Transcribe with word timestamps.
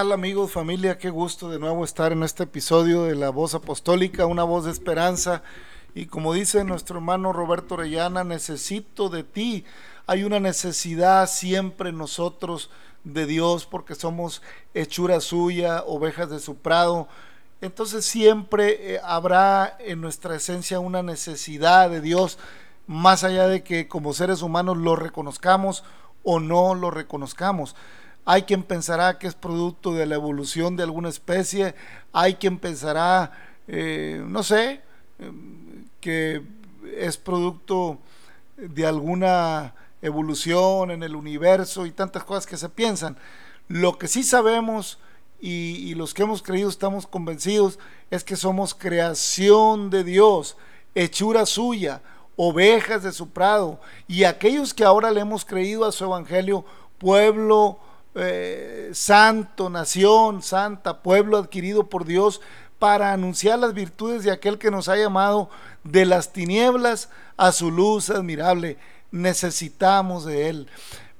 amigos, 0.00 0.50
familia? 0.50 0.96
Qué 0.96 1.10
gusto 1.10 1.50
de 1.50 1.58
nuevo 1.58 1.84
estar 1.84 2.10
en 2.10 2.22
este 2.22 2.44
episodio 2.44 3.04
de 3.04 3.14
La 3.14 3.28
Voz 3.28 3.54
Apostólica, 3.54 4.24
una 4.24 4.44
voz 4.44 4.64
de 4.64 4.70
esperanza. 4.70 5.42
Y 5.94 6.06
como 6.06 6.32
dice 6.32 6.64
nuestro 6.64 6.96
hermano 6.96 7.34
Roberto 7.34 7.74
Orellana, 7.74 8.24
necesito 8.24 9.10
de 9.10 9.24
ti. 9.24 9.66
Hay 10.06 10.24
una 10.24 10.40
necesidad 10.40 11.28
siempre 11.28 11.92
nosotros 11.92 12.70
de 13.04 13.26
Dios 13.26 13.66
porque 13.66 13.94
somos 13.94 14.40
hechura 14.72 15.20
suya, 15.20 15.84
ovejas 15.86 16.30
de 16.30 16.40
su 16.40 16.56
prado. 16.56 17.06
Entonces 17.60 18.06
siempre 18.06 18.94
eh, 18.94 19.00
habrá 19.04 19.76
en 19.80 20.00
nuestra 20.00 20.34
esencia 20.34 20.80
una 20.80 21.02
necesidad 21.02 21.90
de 21.90 22.00
Dios, 22.00 22.38
más 22.86 23.22
allá 23.22 23.48
de 23.48 23.62
que 23.62 23.86
como 23.86 24.14
seres 24.14 24.40
humanos 24.40 24.78
lo 24.78 24.96
reconozcamos 24.96 25.84
o 26.24 26.40
no 26.40 26.74
lo 26.74 26.90
reconozcamos. 26.90 27.76
Hay 28.24 28.42
quien 28.42 28.62
pensará 28.62 29.18
que 29.18 29.26
es 29.26 29.34
producto 29.34 29.94
de 29.94 30.06
la 30.06 30.14
evolución 30.14 30.76
de 30.76 30.82
alguna 30.82 31.08
especie, 31.08 31.74
hay 32.12 32.34
quien 32.34 32.58
pensará, 32.58 33.32
eh, 33.66 34.22
no 34.24 34.42
sé, 34.42 34.82
que 36.00 36.42
es 36.96 37.16
producto 37.16 37.98
de 38.56 38.86
alguna 38.86 39.74
evolución 40.02 40.90
en 40.90 41.02
el 41.02 41.16
universo 41.16 41.86
y 41.86 41.90
tantas 41.90 42.24
cosas 42.24 42.46
que 42.46 42.56
se 42.56 42.68
piensan. 42.68 43.16
Lo 43.68 43.98
que 43.98 44.08
sí 44.08 44.22
sabemos 44.22 44.98
y, 45.40 45.94
los 45.94 46.12
que 46.12 46.22
hemos 46.22 46.42
creído 46.42 46.68
estamos 46.68 47.06
convencidos 47.06 47.78
es 48.10 48.24
que 48.24 48.36
somos 48.36 48.74
creación 48.74 49.90
de 49.90 50.04
Dios, 50.04 50.56
hechura 50.94 51.46
suya, 51.46 52.02
ovejas 52.36 53.02
de 53.02 53.12
su 53.12 53.30
prado 53.30 53.80
y 54.08 54.24
aquellos 54.24 54.74
que 54.74 54.84
ahora 54.84 55.10
le 55.10 55.20
hemos 55.20 55.44
creído 55.44 55.84
a 55.84 55.92
su 55.92 56.04
evangelio, 56.04 56.64
pueblo 56.98 57.78
eh, 58.14 58.90
santo, 58.92 59.70
nación 59.70 60.42
santa, 60.42 61.02
pueblo 61.02 61.38
adquirido 61.38 61.88
por 61.88 62.04
Dios 62.04 62.40
para 62.78 63.12
anunciar 63.12 63.58
las 63.58 63.74
virtudes 63.74 64.24
de 64.24 64.32
aquel 64.32 64.58
que 64.58 64.70
nos 64.70 64.88
ha 64.88 64.96
llamado 64.96 65.50
de 65.84 66.06
las 66.06 66.32
tinieblas 66.32 67.10
a 67.36 67.52
su 67.52 67.70
luz 67.70 68.10
admirable. 68.10 68.78
Necesitamos 69.10 70.24
de 70.24 70.48
Él. 70.48 70.68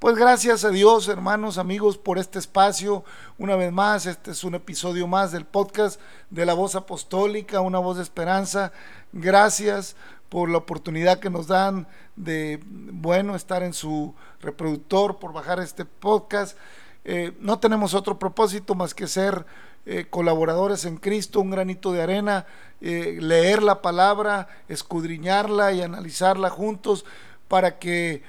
Pues 0.01 0.17
gracias 0.17 0.65
a 0.65 0.71
Dios, 0.71 1.09
hermanos, 1.09 1.59
amigos, 1.59 1.99
por 1.99 2.17
este 2.17 2.39
espacio. 2.39 3.05
Una 3.37 3.55
vez 3.55 3.71
más, 3.71 4.07
este 4.07 4.31
es 4.31 4.45
un 4.45 4.55
episodio 4.55 5.07
más 5.07 5.31
del 5.31 5.45
podcast 5.45 6.01
de 6.31 6.47
la 6.47 6.55
voz 6.55 6.75
apostólica, 6.75 7.61
una 7.61 7.81
voz 7.81 7.99
de 7.99 8.03
esperanza. 8.05 8.73
Gracias 9.13 9.97
por 10.31 10.49
la 10.49 10.57
oportunidad 10.57 11.21
que 11.21 11.29
nos 11.29 11.49
dan 11.49 11.87
de, 12.17 12.61
bueno, 12.65 13.37
estar 13.37 13.63
en 13.63 13.75
su 13.75 14.15
reproductor, 14.41 15.19
por 15.19 15.35
bajar 15.35 15.61
este 15.61 15.85
podcast. 15.85 16.57
Eh, 17.05 17.33
no 17.41 17.59
tenemos 17.59 17.95
otro 17.95 18.19
propósito 18.19 18.75
más 18.75 18.95
que 18.95 19.07
ser 19.07 19.47
eh, 19.87 20.07
colaboradores 20.11 20.85
en 20.85 20.99
Cristo, 20.99 21.41
un 21.41 21.51
granito 21.51 21.93
de 21.93 22.03
arena, 22.03 22.47
eh, 22.81 23.19
leer 23.21 23.63
la 23.63 23.81
palabra, 23.81 24.49
escudriñarla 24.69 25.73
y 25.73 25.83
analizarla 25.83 26.51
juntos 26.51 27.05
para 27.49 27.79
que 27.79 28.23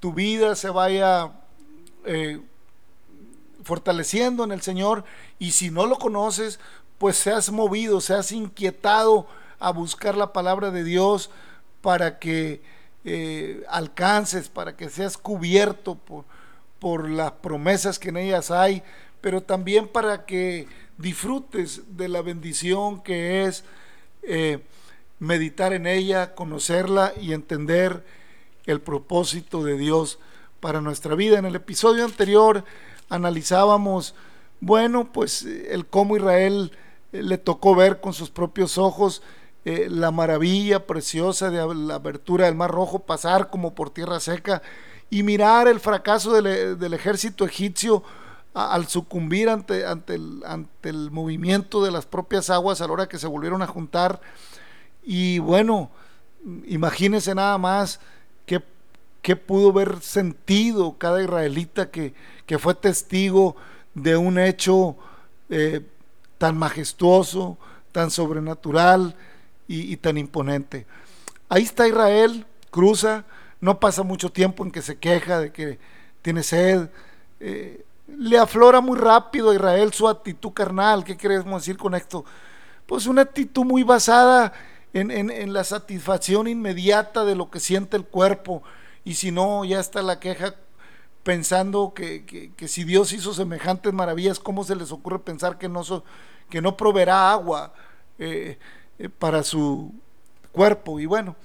tu 0.00 0.12
vida 0.12 0.54
se 0.54 0.68
vaya 0.68 1.32
fortaleciendo 3.64 4.44
en 4.44 4.52
el 4.52 4.60
Señor. 4.60 5.04
Y 5.38 5.52
si 5.52 5.70
no 5.70 5.86
lo 5.86 5.96
conoces, 5.96 6.60
pues 6.98 7.16
seas 7.16 7.50
movido, 7.50 8.02
seas 8.02 8.32
inquietado 8.32 9.26
a 9.58 9.70
buscar 9.70 10.14
la 10.14 10.34
palabra 10.34 10.70
de 10.70 10.84
Dios 10.84 11.30
para 11.80 12.18
que 12.18 12.60
alcances, 13.68 14.50
para 14.50 14.76
que 14.76 14.90
seas 14.90 15.16
cubierto 15.16 15.94
por, 15.94 16.26
por 16.78 17.08
las 17.08 17.32
promesas 17.32 17.98
que 17.98 18.10
en 18.10 18.16
ellas 18.18 18.50
hay, 18.50 18.82
pero 19.20 19.42
también 19.42 19.88
para 19.88 20.24
que 20.26 20.68
disfrutes 20.98 21.96
de 21.96 22.08
la 22.08 22.22
bendición 22.22 23.02
que 23.02 23.44
es 23.44 23.64
eh, 24.22 24.60
meditar 25.18 25.72
en 25.72 25.86
ella, 25.86 26.34
conocerla 26.34 27.12
y 27.20 27.32
entender 27.32 28.04
el 28.66 28.80
propósito 28.80 29.64
de 29.64 29.76
Dios 29.76 30.18
para 30.60 30.80
nuestra 30.80 31.14
vida. 31.14 31.38
En 31.38 31.44
el 31.44 31.56
episodio 31.56 32.04
anterior 32.04 32.64
analizábamos, 33.08 34.14
bueno, 34.60 35.12
pues 35.12 35.44
el 35.44 35.86
cómo 35.86 36.16
Israel 36.16 36.72
eh, 37.12 37.22
le 37.22 37.38
tocó 37.38 37.74
ver 37.74 38.00
con 38.00 38.12
sus 38.12 38.30
propios 38.30 38.78
ojos 38.78 39.22
eh, 39.64 39.88
la 39.90 40.10
maravilla 40.10 40.86
preciosa 40.86 41.50
de 41.50 41.74
la 41.74 41.96
abertura 41.96 42.46
del 42.46 42.54
Mar 42.54 42.70
Rojo, 42.70 43.00
pasar 43.00 43.50
como 43.50 43.74
por 43.74 43.90
tierra 43.90 44.20
seca 44.20 44.62
y 45.10 45.22
mirar 45.22 45.68
el 45.68 45.80
fracaso 45.80 46.32
del, 46.32 46.94
ejército 46.94 47.44
egipcio 47.44 48.02
al 48.54 48.88
sucumbir 48.88 49.48
ante, 49.48 49.86
ante, 49.86 50.14
el, 50.14 50.42
ante 50.46 50.88
el 50.88 51.10
movimiento 51.10 51.84
de 51.84 51.90
las 51.90 52.06
propias 52.06 52.50
aguas 52.50 52.80
a 52.80 52.86
la 52.86 52.92
hora 52.92 53.08
que 53.08 53.18
se 53.18 53.26
volvieron 53.26 53.62
a 53.62 53.66
juntar. 53.66 54.20
Y 55.02 55.38
bueno, 55.38 55.90
imagínense 56.66 57.34
nada 57.34 57.58
más 57.58 58.00
qué, 58.46 58.62
qué 59.22 59.36
pudo 59.36 59.70
haber 59.70 60.00
sentido 60.00 60.96
cada 60.98 61.22
israelita 61.22 61.90
que, 61.90 62.14
que 62.46 62.58
fue 62.58 62.74
testigo 62.74 63.56
de 63.94 64.16
un 64.16 64.38
hecho 64.38 64.96
eh, 65.48 65.82
tan 66.38 66.56
majestuoso, 66.56 67.58
tan 67.92 68.10
sobrenatural 68.10 69.14
y, 69.68 69.92
y 69.92 69.96
tan 69.96 70.18
imponente. 70.18 70.86
Ahí 71.48 71.62
está 71.62 71.86
Israel, 71.86 72.46
cruza, 72.70 73.24
no 73.60 73.80
pasa 73.80 74.02
mucho 74.02 74.30
tiempo 74.30 74.64
en 74.64 74.70
que 74.70 74.82
se 74.82 74.98
queja 74.98 75.40
de 75.40 75.52
que 75.52 75.78
tiene 76.22 76.42
sed. 76.42 76.90
Eh, 77.40 77.84
le 78.08 78.38
aflora 78.38 78.80
muy 78.80 78.98
rápido 78.98 79.50
a 79.50 79.54
Israel 79.54 79.92
su 79.92 80.08
actitud 80.08 80.52
carnal. 80.52 81.04
¿Qué 81.04 81.16
queremos 81.16 81.62
decir 81.62 81.76
con 81.76 81.94
esto? 81.94 82.24
Pues 82.86 83.06
una 83.06 83.22
actitud 83.22 83.64
muy 83.64 83.82
basada 83.82 84.52
en, 84.92 85.52
la 85.52 85.64
satisfacción 85.64 86.46
inmediata 86.46 87.24
de 87.24 87.34
lo 87.34 87.50
que 87.50 87.60
siente 87.60 87.96
el 87.96 88.04
cuerpo. 88.04 88.62
Y 89.04 89.14
si 89.14 89.30
no, 89.30 89.64
ya 89.64 89.80
está 89.80 90.02
la 90.02 90.20
queja 90.20 90.54
pensando 91.22 91.92
que, 91.94 92.52
si 92.66 92.84
Dios 92.84 93.12
hizo 93.12 93.34
semejantes 93.34 93.92
maravillas, 93.92 94.38
¿cómo 94.38 94.64
se 94.64 94.76
les 94.76 94.92
ocurre 94.92 95.18
pensar 95.18 95.58
que 95.58 95.68
no, 95.68 95.82
que 96.48 96.62
no 96.62 96.76
proveerá 96.76 97.32
agua 97.32 97.72
eh, 98.18 98.58
eh, 98.98 99.08
para 99.08 99.42
su 99.42 99.92
cuerpo? 100.52 101.00
Y 101.00 101.06
bueno, 101.06 101.36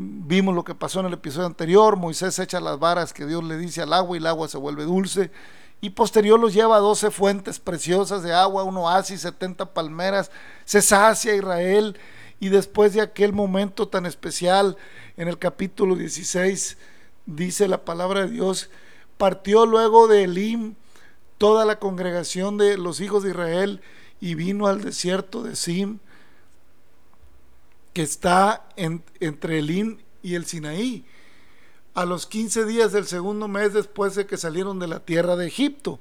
Vimos 0.00 0.54
lo 0.54 0.62
que 0.62 0.76
pasó 0.76 1.00
en 1.00 1.06
el 1.06 1.14
episodio 1.14 1.46
anterior, 1.46 1.96
Moisés 1.96 2.38
echa 2.38 2.60
las 2.60 2.78
varas 2.78 3.12
que 3.12 3.26
Dios 3.26 3.42
le 3.42 3.56
dice 3.56 3.82
al 3.82 3.92
agua 3.92 4.16
y 4.16 4.20
el 4.20 4.26
agua 4.26 4.46
se 4.46 4.56
vuelve 4.56 4.84
dulce. 4.84 5.32
Y 5.80 5.90
posterior 5.90 6.38
los 6.38 6.54
lleva 6.54 6.76
a 6.76 6.80
12 6.80 7.10
fuentes 7.10 7.58
preciosas 7.58 8.22
de 8.22 8.32
agua, 8.32 8.62
un 8.62 8.76
oasis, 8.76 9.22
70 9.22 9.74
palmeras, 9.74 10.30
se 10.64 10.82
sacia 10.82 11.34
Israel 11.34 11.98
y 12.38 12.48
después 12.48 12.92
de 12.94 13.00
aquel 13.00 13.32
momento 13.32 13.88
tan 13.88 14.06
especial, 14.06 14.76
en 15.16 15.26
el 15.26 15.36
capítulo 15.36 15.96
16, 15.96 16.78
dice 17.26 17.66
la 17.66 17.84
palabra 17.84 18.20
de 18.20 18.30
Dios, 18.30 18.70
partió 19.16 19.66
luego 19.66 20.06
de 20.06 20.22
Elim 20.24 20.76
toda 21.38 21.64
la 21.64 21.80
congregación 21.80 22.56
de 22.56 22.78
los 22.78 23.00
hijos 23.00 23.24
de 23.24 23.30
Israel 23.30 23.80
y 24.20 24.36
vino 24.36 24.68
al 24.68 24.80
desierto 24.80 25.42
de 25.42 25.56
Sim 25.56 25.98
que 27.98 28.04
está 28.04 28.68
entre 28.76 29.58
el 29.58 29.72
In 29.72 30.00
y 30.22 30.36
el 30.36 30.46
Sinaí, 30.46 31.04
a 31.94 32.04
los 32.04 32.28
15 32.28 32.64
días 32.64 32.92
del 32.92 33.06
segundo 33.06 33.48
mes 33.48 33.74
después 33.74 34.14
de 34.14 34.24
que 34.24 34.36
salieron 34.36 34.78
de 34.78 34.86
la 34.86 35.00
tierra 35.00 35.34
de 35.34 35.48
Egipto. 35.48 35.98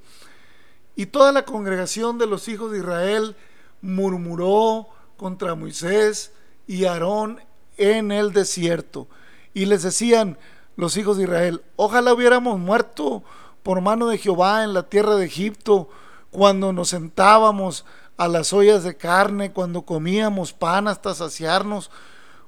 Y 0.96 1.08
toda 1.08 1.32
la 1.32 1.44
congregación 1.44 2.20
de 2.20 2.28
los 2.28 2.50
hijos 2.50 2.72
de 2.72 2.78
Israel 2.78 3.36
murmuró 3.82 4.90
contra 5.18 5.56
Moisés 5.56 6.34
y 6.68 6.86
Aarón 6.86 7.42
en 7.78 8.12
el 8.12 8.32
desierto. 8.32 9.08
Y 9.56 9.66
les 9.66 9.82
decían 9.82 10.38
los 10.76 10.98
hijos 10.98 11.18
de 11.18 11.24
Israel, 11.24 11.64
ojalá 11.78 12.14
hubiéramos 12.14 12.60
muerto 12.60 13.24
por 13.64 13.82
mano 13.82 14.06
de 14.10 14.20
Jehová 14.20 14.64
en 14.64 14.76
la 14.76 14.84
tierra 14.84 15.16
de 15.16 15.26
Egipto, 15.26 15.90
cuando 16.30 16.74
nos 16.74 16.90
sentábamos 16.90 17.86
a 18.18 18.28
las 18.28 18.52
ollas 18.52 18.84
de 18.84 18.98
carne, 18.98 19.52
cuando 19.52 19.84
comíamos 19.84 20.52
pan 20.52 20.88
hasta 20.88 21.14
saciarnos, 21.14 21.92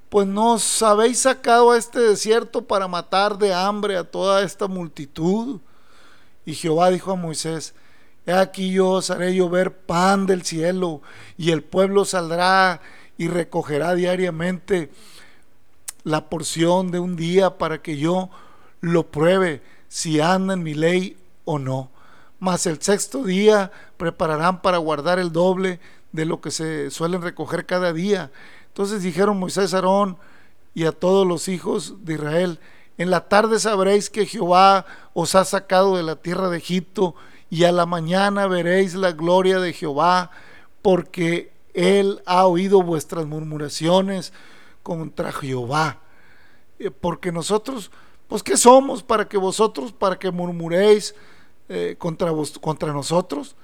pues 0.10 0.28
nos 0.28 0.82
habéis 0.82 1.20
sacado 1.20 1.72
a 1.72 1.78
este 1.78 2.00
desierto 2.00 2.64
para 2.66 2.88
matar 2.88 3.38
de 3.38 3.54
hambre 3.54 3.96
a 3.96 4.04
toda 4.04 4.42
esta 4.42 4.68
multitud. 4.68 5.60
Y 6.46 6.56
Jehová 6.56 6.90
dijo 6.90 7.12
a 7.12 7.16
Moisés, 7.16 7.76
He 8.26 8.34
aquí 8.34 8.72
yo 8.72 8.90
os 8.90 9.12
haré 9.12 9.36
llover 9.36 9.76
pan 9.76 10.26
del 10.26 10.44
cielo, 10.44 11.02
y 11.38 11.52
el 11.52 11.64
pueblo 11.64 12.06
saldrá 12.06 12.82
y 13.18 13.28
recogerá 13.28 13.94
diariamente 13.94 14.92
la 16.04 16.30
porción 16.30 16.90
de 16.90 17.00
un 17.00 17.16
día 17.16 17.58
para 17.58 17.82
que 17.82 17.98
yo 17.98 18.30
lo 18.82 19.12
pruebe 19.12 19.62
si 19.88 20.20
anda 20.20 20.54
en 20.54 20.64
mi 20.64 20.74
ley 20.74 21.18
o 21.46 21.60
no. 21.60 21.92
Mas 22.40 22.66
el 22.66 22.82
sexto 22.82 23.24
día 23.24 23.72
prepararán 23.98 24.62
para 24.62 24.78
guardar 24.78 25.20
el 25.20 25.32
doble 25.32 25.80
de 26.12 26.26
lo 26.26 26.42
que 26.42 26.52
se 26.52 26.90
suelen 26.90 27.22
recoger 27.22 27.66
cada 27.66 27.94
día. 27.94 28.32
Entonces 28.68 29.04
dijeron 29.04 29.40
Moisés, 29.40 29.74
Aarón 29.74 30.18
y 30.74 30.86
a 30.86 30.92
todos 30.92 31.28
los 31.28 31.48
hijos 31.48 32.06
de 32.06 32.14
Israel, 32.14 32.60
en 32.98 33.10
la 33.10 33.28
tarde 33.28 33.60
sabréis 33.60 34.10
que 34.10 34.26
Jehová 34.26 34.86
os 35.14 35.36
ha 35.36 35.46
sacado 35.46 35.96
de 35.98 36.04
la 36.04 36.18
tierra 36.18 36.50
de 36.50 36.58
Egipto, 36.58 37.16
y 37.50 37.64
a 37.64 37.72
la 37.72 37.86
mañana 37.86 38.46
veréis 38.48 38.94
la 38.94 39.12
gloria 39.12 39.60
de 39.60 39.74
Jehová, 39.74 40.32
porque 40.82 41.52
él 41.74 42.22
ha 42.26 42.46
oído 42.46 42.82
vuestras 42.84 43.26
murmuraciones 43.26 44.34
contra 44.84 45.32
Jehová. 45.32 46.00
Eh, 46.78 46.92
porque 46.92 47.32
nosotros, 47.32 47.92
pues, 48.28 48.44
¿qué 48.44 48.56
somos 48.56 49.02
para 49.02 49.28
que 49.28 49.38
vosotros, 49.38 49.92
para 49.92 50.20
que 50.20 50.32
murmuréis 50.32 51.16
eh, 51.70 51.96
contra, 51.98 52.32
vos, 52.32 52.60
contra 52.60 52.92
nosotros? 52.92 53.56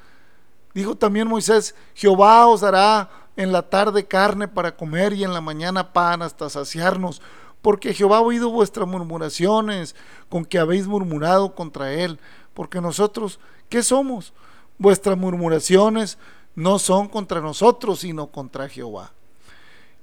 Dijo 0.73 0.95
también 0.95 1.27
Moisés, 1.27 1.75
Jehová 1.93 2.47
os 2.47 2.61
dará 2.61 3.09
en 3.37 3.51
la 3.51 3.63
tarde 3.63 4.05
carne 4.05 4.47
para 4.47 4.75
comer 4.75 5.13
y 5.13 5.23
en 5.23 5.33
la 5.33 5.41
mañana 5.41 5.93
pan 5.93 6.21
hasta 6.21 6.49
saciarnos, 6.49 7.21
porque 7.61 7.93
Jehová 7.93 8.17
ha 8.17 8.21
oído 8.21 8.49
vuestras 8.49 8.87
murmuraciones 8.87 9.95
con 10.29 10.45
que 10.45 10.59
habéis 10.59 10.87
murmurado 10.87 11.55
contra 11.55 11.93
él, 11.93 12.19
porque 12.53 12.79
nosotros, 12.79 13.39
¿qué 13.69 13.83
somos? 13.83 14.33
Vuestras 14.77 15.17
murmuraciones 15.17 16.17
no 16.55 16.79
son 16.79 17.07
contra 17.07 17.41
nosotros, 17.41 17.99
sino 17.99 18.27
contra 18.27 18.69
Jehová. 18.69 19.11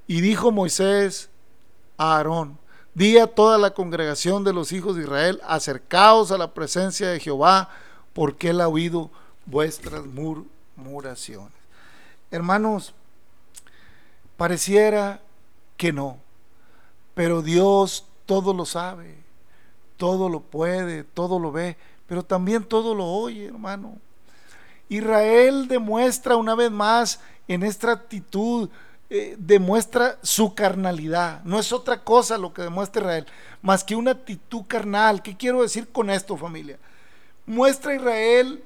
Y 0.06 0.20
dijo 0.20 0.50
Moisés 0.50 1.30
a 1.96 2.16
Aarón, 2.16 2.58
di 2.94 3.18
a 3.18 3.26
toda 3.26 3.58
la 3.58 3.72
congregación 3.72 4.44
de 4.44 4.52
los 4.52 4.72
hijos 4.72 4.96
de 4.96 5.02
Israel, 5.02 5.40
acercaos 5.46 6.32
a 6.32 6.38
la 6.38 6.52
presencia 6.52 7.08
de 7.08 7.20
Jehová, 7.20 7.70
porque 8.12 8.50
él 8.50 8.60
ha 8.60 8.68
oído 8.68 9.10
vuestras 9.46 10.04
murmuraciones. 10.06 11.52
Hermanos, 12.30 12.94
pareciera 14.36 15.20
que 15.76 15.92
no, 15.92 16.18
pero 17.14 17.42
Dios 17.42 18.06
todo 18.26 18.54
lo 18.54 18.64
sabe, 18.64 19.16
todo 19.96 20.28
lo 20.28 20.40
puede, 20.40 21.04
todo 21.04 21.38
lo 21.38 21.52
ve, 21.52 21.76
pero 22.06 22.24
también 22.24 22.64
todo 22.64 22.94
lo 22.94 23.06
oye, 23.06 23.46
hermano. 23.46 23.98
Israel 24.88 25.68
demuestra 25.68 26.36
una 26.36 26.54
vez 26.54 26.70
más 26.70 27.20
en 27.48 27.62
esta 27.62 27.92
actitud, 27.92 28.68
eh, 29.08 29.36
demuestra 29.38 30.18
su 30.22 30.54
carnalidad. 30.54 31.42
No 31.44 31.58
es 31.58 31.72
otra 31.72 32.02
cosa 32.02 32.38
lo 32.38 32.52
que 32.52 32.62
demuestra 32.62 33.02
Israel, 33.02 33.26
más 33.60 33.84
que 33.84 33.96
una 33.96 34.12
actitud 34.12 34.62
carnal. 34.66 35.22
¿Qué 35.22 35.36
quiero 35.36 35.62
decir 35.62 35.88
con 35.88 36.10
esto, 36.10 36.36
familia? 36.36 36.78
Muestra 37.46 37.94
Israel 37.94 38.62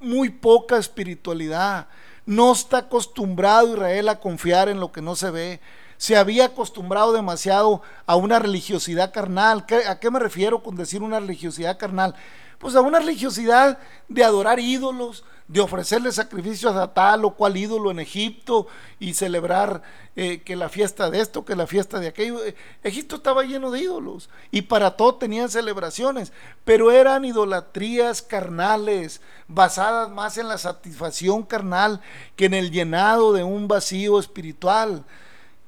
muy 0.00 0.30
poca 0.30 0.78
espiritualidad. 0.78 1.88
No 2.26 2.52
está 2.52 2.78
acostumbrado 2.78 3.74
Israel 3.74 4.08
a 4.08 4.20
confiar 4.20 4.68
en 4.68 4.80
lo 4.80 4.92
que 4.92 5.02
no 5.02 5.16
se 5.16 5.30
ve. 5.30 5.60
Se 5.96 6.16
había 6.16 6.46
acostumbrado 6.46 7.12
demasiado 7.12 7.82
a 8.06 8.16
una 8.16 8.38
religiosidad 8.38 9.12
carnal. 9.12 9.64
¿A 9.88 9.98
qué 9.98 10.10
me 10.10 10.20
refiero 10.20 10.62
con 10.62 10.76
decir 10.76 11.02
una 11.02 11.18
religiosidad 11.18 11.78
carnal? 11.78 12.14
pues 12.58 12.74
a 12.74 12.80
una 12.80 12.98
religiosidad 12.98 13.78
de 14.08 14.24
adorar 14.24 14.58
ídolos, 14.58 15.24
de 15.48 15.60
ofrecerle 15.60 16.12
sacrificios 16.12 16.76
a 16.76 16.92
tal 16.92 17.24
o 17.24 17.30
cual 17.30 17.56
ídolo 17.56 17.90
en 17.90 17.98
Egipto 17.98 18.66
y 19.00 19.14
celebrar 19.14 19.82
eh, 20.14 20.42
que 20.42 20.56
la 20.56 20.68
fiesta 20.68 21.10
de 21.10 21.20
esto, 21.20 21.46
que 21.46 21.56
la 21.56 21.66
fiesta 21.66 21.98
de 21.98 22.08
aquello. 22.08 22.44
Eh, 22.44 22.54
Egipto 22.82 23.16
estaba 23.16 23.44
lleno 23.44 23.70
de 23.70 23.80
ídolos 23.80 24.28
y 24.50 24.62
para 24.62 24.96
todo 24.96 25.14
tenían 25.14 25.48
celebraciones, 25.48 26.32
pero 26.64 26.90
eran 26.90 27.24
idolatrías 27.24 28.20
carnales, 28.20 29.22
basadas 29.48 30.10
más 30.10 30.36
en 30.36 30.48
la 30.48 30.58
satisfacción 30.58 31.42
carnal 31.44 32.02
que 32.36 32.44
en 32.44 32.54
el 32.54 32.70
llenado 32.70 33.32
de 33.32 33.42
un 33.42 33.68
vacío 33.68 34.18
espiritual. 34.18 35.04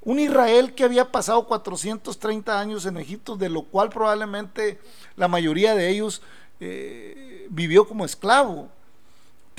Un 0.03 0.19
Israel 0.19 0.75
que 0.75 0.85
había 0.85 1.11
pasado 1.11 1.47
430 1.47 2.59
años 2.59 2.85
en 2.85 2.99
Egipto, 2.99 3.37
de 3.37 3.49
lo 3.49 3.63
cual 3.65 3.89
probablemente 3.89 4.79
la 5.17 5.29
mayoría 5.29 5.75
de 5.75 5.89
ellos 5.89 6.23
eh, 6.59 7.47
vivió 7.51 7.89
como 7.89 8.05
esclavo. 8.05 8.71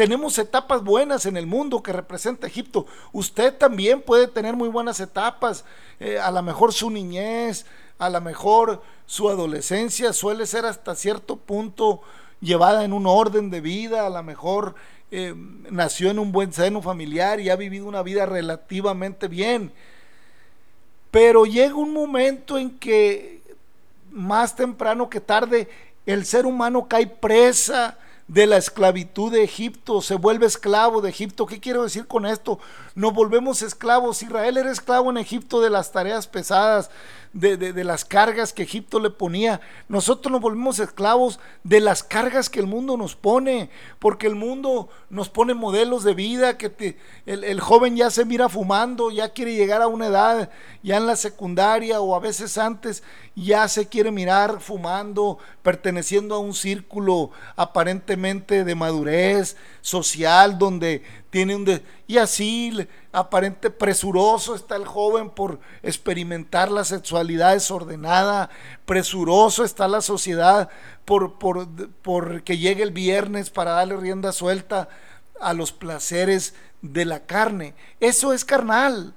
Tenemos 0.02 0.40
etapas 0.40 0.84
buenas 0.84 1.28
en 1.28 1.38
el 1.38 1.46
mundo 1.46 1.84
que 1.84 1.94
representa 1.94 2.48
Egipto. 2.48 2.88
Usted 3.12 3.56
también 3.56 4.02
puede 4.02 4.28
tener 4.28 4.56
muy 4.56 4.68
buenas 4.68 5.00
etapas. 5.00 5.64
Eh, 6.00 6.18
a 6.18 6.32
lo 6.32 6.42
mejor 6.42 6.74
su 6.74 6.90
niñez, 6.90 7.68
a 8.00 8.10
lo 8.10 8.20
mejor 8.20 8.82
su 9.06 9.30
adolescencia 9.30 10.12
suele 10.12 10.48
ser 10.48 10.66
hasta 10.66 10.96
cierto 10.96 11.36
punto 11.36 12.02
llevada 12.40 12.84
en 12.84 12.94
un 12.94 13.06
orden 13.06 13.52
de 13.52 13.62
vida. 13.62 14.08
A 14.08 14.10
lo 14.10 14.24
mejor 14.24 14.74
eh, 15.12 15.36
nació 15.70 16.10
en 16.10 16.18
un 16.18 16.32
buen 16.32 16.52
seno 16.52 16.82
familiar 16.82 17.40
y 17.40 17.52
ha 17.52 17.56
vivido 17.56 17.86
una 17.86 18.02
vida 18.02 18.26
relativamente 18.26 19.28
bien. 19.28 19.72
Pero 21.12 21.46
llega 21.46 21.76
un 21.76 21.94
momento 21.94 22.58
en 22.58 22.72
que 22.80 23.44
más 24.10 24.56
temprano 24.56 25.12
que 25.12 25.22
tarde 25.22 25.70
el 26.08 26.26
ser 26.26 26.48
humano 26.48 26.88
cae 26.88 27.06
presa 27.06 28.00
de 28.32 28.48
la 28.48 28.56
esclavitud 28.56 29.30
de 29.30 29.44
Egipto, 29.44 30.02
se 30.02 30.16
vuelve 30.16 30.46
esclavo 30.46 31.02
de 31.02 31.10
Egipto. 31.10 31.46
¿Qué 31.46 31.60
quiero 31.60 31.84
decir 31.84 32.08
con 32.08 32.26
esto? 32.26 32.60
Nos 32.94 33.14
volvemos 33.14 33.62
esclavos. 33.62 34.22
Israel 34.22 34.58
era 34.58 34.72
esclavo 34.72 35.10
en 35.10 35.18
Egipto 35.18 35.62
de 35.62 35.70
las 35.70 35.92
tareas 35.92 36.28
pesadas, 36.28 36.90
de, 37.32 37.84
las 37.86 38.04
cargas 38.04 38.52
que 38.52 38.64
Egipto 38.64 39.00
le 39.00 39.10
ponía. 39.10 39.62
Nosotros 39.88 40.32
nos 40.32 40.42
volvemos 40.42 40.80
esclavos 40.80 41.40
de 41.64 41.80
las 41.80 42.04
cargas 42.04 42.50
que 42.50 42.60
el 42.60 42.68
mundo 42.68 42.98
nos 42.98 43.16
pone, 43.16 43.70
porque 44.00 44.28
el 44.28 44.36
mundo 44.36 44.90
nos 45.10 45.30
pone 45.30 45.54
modelos 45.54 46.04
de 46.04 46.14
vida, 46.14 46.58
que 46.58 46.98
el, 47.26 47.46
el 47.46 47.62
joven 47.62 47.96
ya 47.96 48.10
se 48.10 48.26
mira 48.26 48.50
fumando, 48.50 49.12
ya 49.12 49.30
quiere 49.30 49.56
llegar 49.56 49.82
a 49.82 49.88
una 49.88 50.08
edad, 50.08 50.50
ya 50.84 50.98
en 50.98 51.08
la 51.08 51.16
secundaria 51.16 52.02
o 52.02 52.16
a 52.16 52.20
veces 52.20 52.58
antes, 52.58 53.04
ya 53.36 53.68
se 53.70 53.88
quiere 53.88 54.12
mirar 54.12 54.60
fumando, 54.60 55.38
perteneciendo 55.62 56.36
a 56.36 56.40
un 56.40 56.54
círculo 56.54 57.32
aparentemente 57.56 58.66
de 58.66 58.76
madurez 58.76 59.56
social, 59.82 60.58
donde 60.58 61.04
tiene 61.30 61.56
un... 61.56 61.82
y 62.08 62.18
así 62.18 62.88
aparente 63.12 63.70
presuroso 63.70 64.56
está 64.56 64.76
el 64.76 64.86
joven 64.86 65.30
por 65.30 65.60
experimentar 65.84 66.72
la 66.72 66.84
sexualidad 66.84 67.54
desordenada, 67.54 68.50
presuroso 68.86 69.64
está 69.64 69.88
la 69.88 70.02
sociedad 70.02 70.70
por, 71.06 71.40
por, 71.40 71.68
por 72.02 72.44
que 72.44 72.58
llegue 72.58 72.84
el 72.84 72.92
viernes 72.92 73.50
para 73.50 73.72
darle 73.72 73.98
rienda 73.98 74.32
suelta 74.32 74.90
a 75.40 75.54
los 75.54 75.72
placeres 75.72 76.54
de 76.82 77.06
la 77.06 77.22
carne. 77.22 77.74
Eso 78.00 78.34
es 78.34 78.46
carnal. 78.46 79.14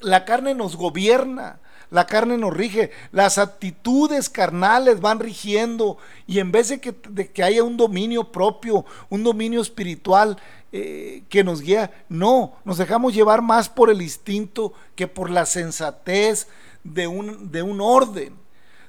La 0.00 0.24
carne 0.24 0.54
nos 0.54 0.76
gobierna, 0.76 1.58
la 1.90 2.06
carne 2.06 2.36
nos 2.36 2.52
rige, 2.52 2.90
las 3.12 3.38
actitudes 3.38 4.28
carnales 4.28 5.00
van 5.00 5.20
rigiendo 5.20 5.96
y 6.26 6.38
en 6.38 6.52
vez 6.52 6.68
de 6.68 6.80
que, 6.80 7.42
haya 7.42 7.62
un 7.62 7.76
dominio 7.76 8.30
propio, 8.30 8.84
un 9.08 9.24
dominio 9.24 9.60
espiritual 9.60 10.38
eh, 10.70 11.22
que 11.30 11.44
nos 11.44 11.62
guía, 11.62 11.90
no, 12.08 12.52
nos 12.64 12.76
dejamos 12.76 13.14
llevar 13.14 13.40
más 13.40 13.68
por 13.68 13.90
el 13.90 14.02
instinto 14.02 14.74
que 14.94 15.08
por 15.08 15.30
la 15.30 15.46
sensatez 15.46 16.48
de 16.84 17.06
un, 17.06 17.50
de 17.50 17.62
un 17.62 17.80
orden. 17.80 18.34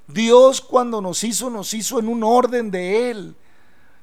Dios 0.08 0.60
cuando 0.60 1.02
nos 1.02 1.24
hizo, 1.24 1.50
nos 1.50 1.74
hizo 1.74 2.00
en 2.00 2.08
un 2.08 2.24
orden 2.24 2.72
de 2.72 3.12
Él. 3.12 3.36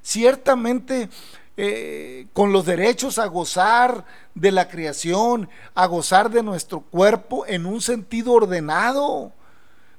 Ciertamente 0.01 1.09
eh, 1.57 2.27
con 2.33 2.53
los 2.53 2.65
derechos 2.65 3.17
a 3.17 3.25
gozar 3.25 4.05
de 4.35 4.51
la 4.51 4.69
creación, 4.69 5.49
a 5.73 5.87
gozar 5.87 6.29
de 6.29 6.43
nuestro 6.43 6.81
cuerpo 6.81 7.45
en 7.47 7.65
un 7.65 7.81
sentido 7.81 8.33
ordenado. 8.33 9.31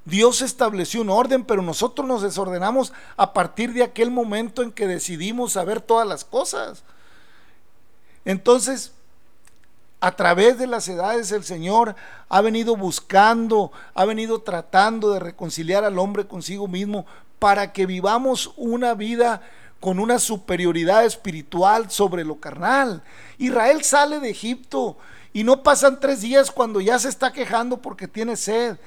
Dios 0.04 0.40
estableció 0.40 1.02
un 1.02 1.10
orden, 1.10 1.44
pero 1.44 1.60
nosotros 1.60 2.06
nos 2.06 2.22
desordenamos 2.22 2.92
a 3.16 3.32
partir 3.32 3.72
de 3.72 3.82
aquel 3.82 4.10
momento 4.10 4.62
en 4.62 4.72
que 4.72 4.86
decidimos 4.86 5.52
saber 5.52 5.80
todas 5.80 6.06
las 6.06 6.24
cosas. 6.24 6.84
Entonces, 8.24 8.92
A 10.00 10.12
través 10.14 10.58
de 10.58 10.68
las 10.68 10.86
edades 10.88 11.32
el 11.32 11.42
Señor 11.42 11.96
ha 12.28 12.40
venido 12.40 12.76
buscando, 12.76 13.72
ha 13.94 14.04
venido 14.04 14.42
tratando 14.42 15.10
de 15.10 15.18
reconciliar 15.18 15.82
al 15.82 15.98
hombre 15.98 16.28
consigo 16.28 16.68
mismo 16.68 17.04
para 17.40 17.72
que 17.72 17.84
vivamos 17.84 18.52
una 18.56 18.94
vida 18.94 19.42
con 19.80 19.98
una 19.98 20.18
superioridad 20.18 21.04
espiritual 21.04 21.90
sobre 21.90 22.24
lo 22.24 22.40
carnal. 22.40 23.02
Israel 23.38 23.82
sale 23.84 24.20
de 24.20 24.30
Egipto 24.30 24.98
y 25.32 25.44
no 25.44 25.62
pasan 25.62 26.00
tres 26.00 26.20
días 26.20 26.50
cuando 26.50 26.80
ya 26.80 26.98
se 26.98 27.08
está 27.08 27.32
quejando 27.32 27.80
porque 27.80 28.08
tiene 28.08 28.36
sed, 28.36 28.78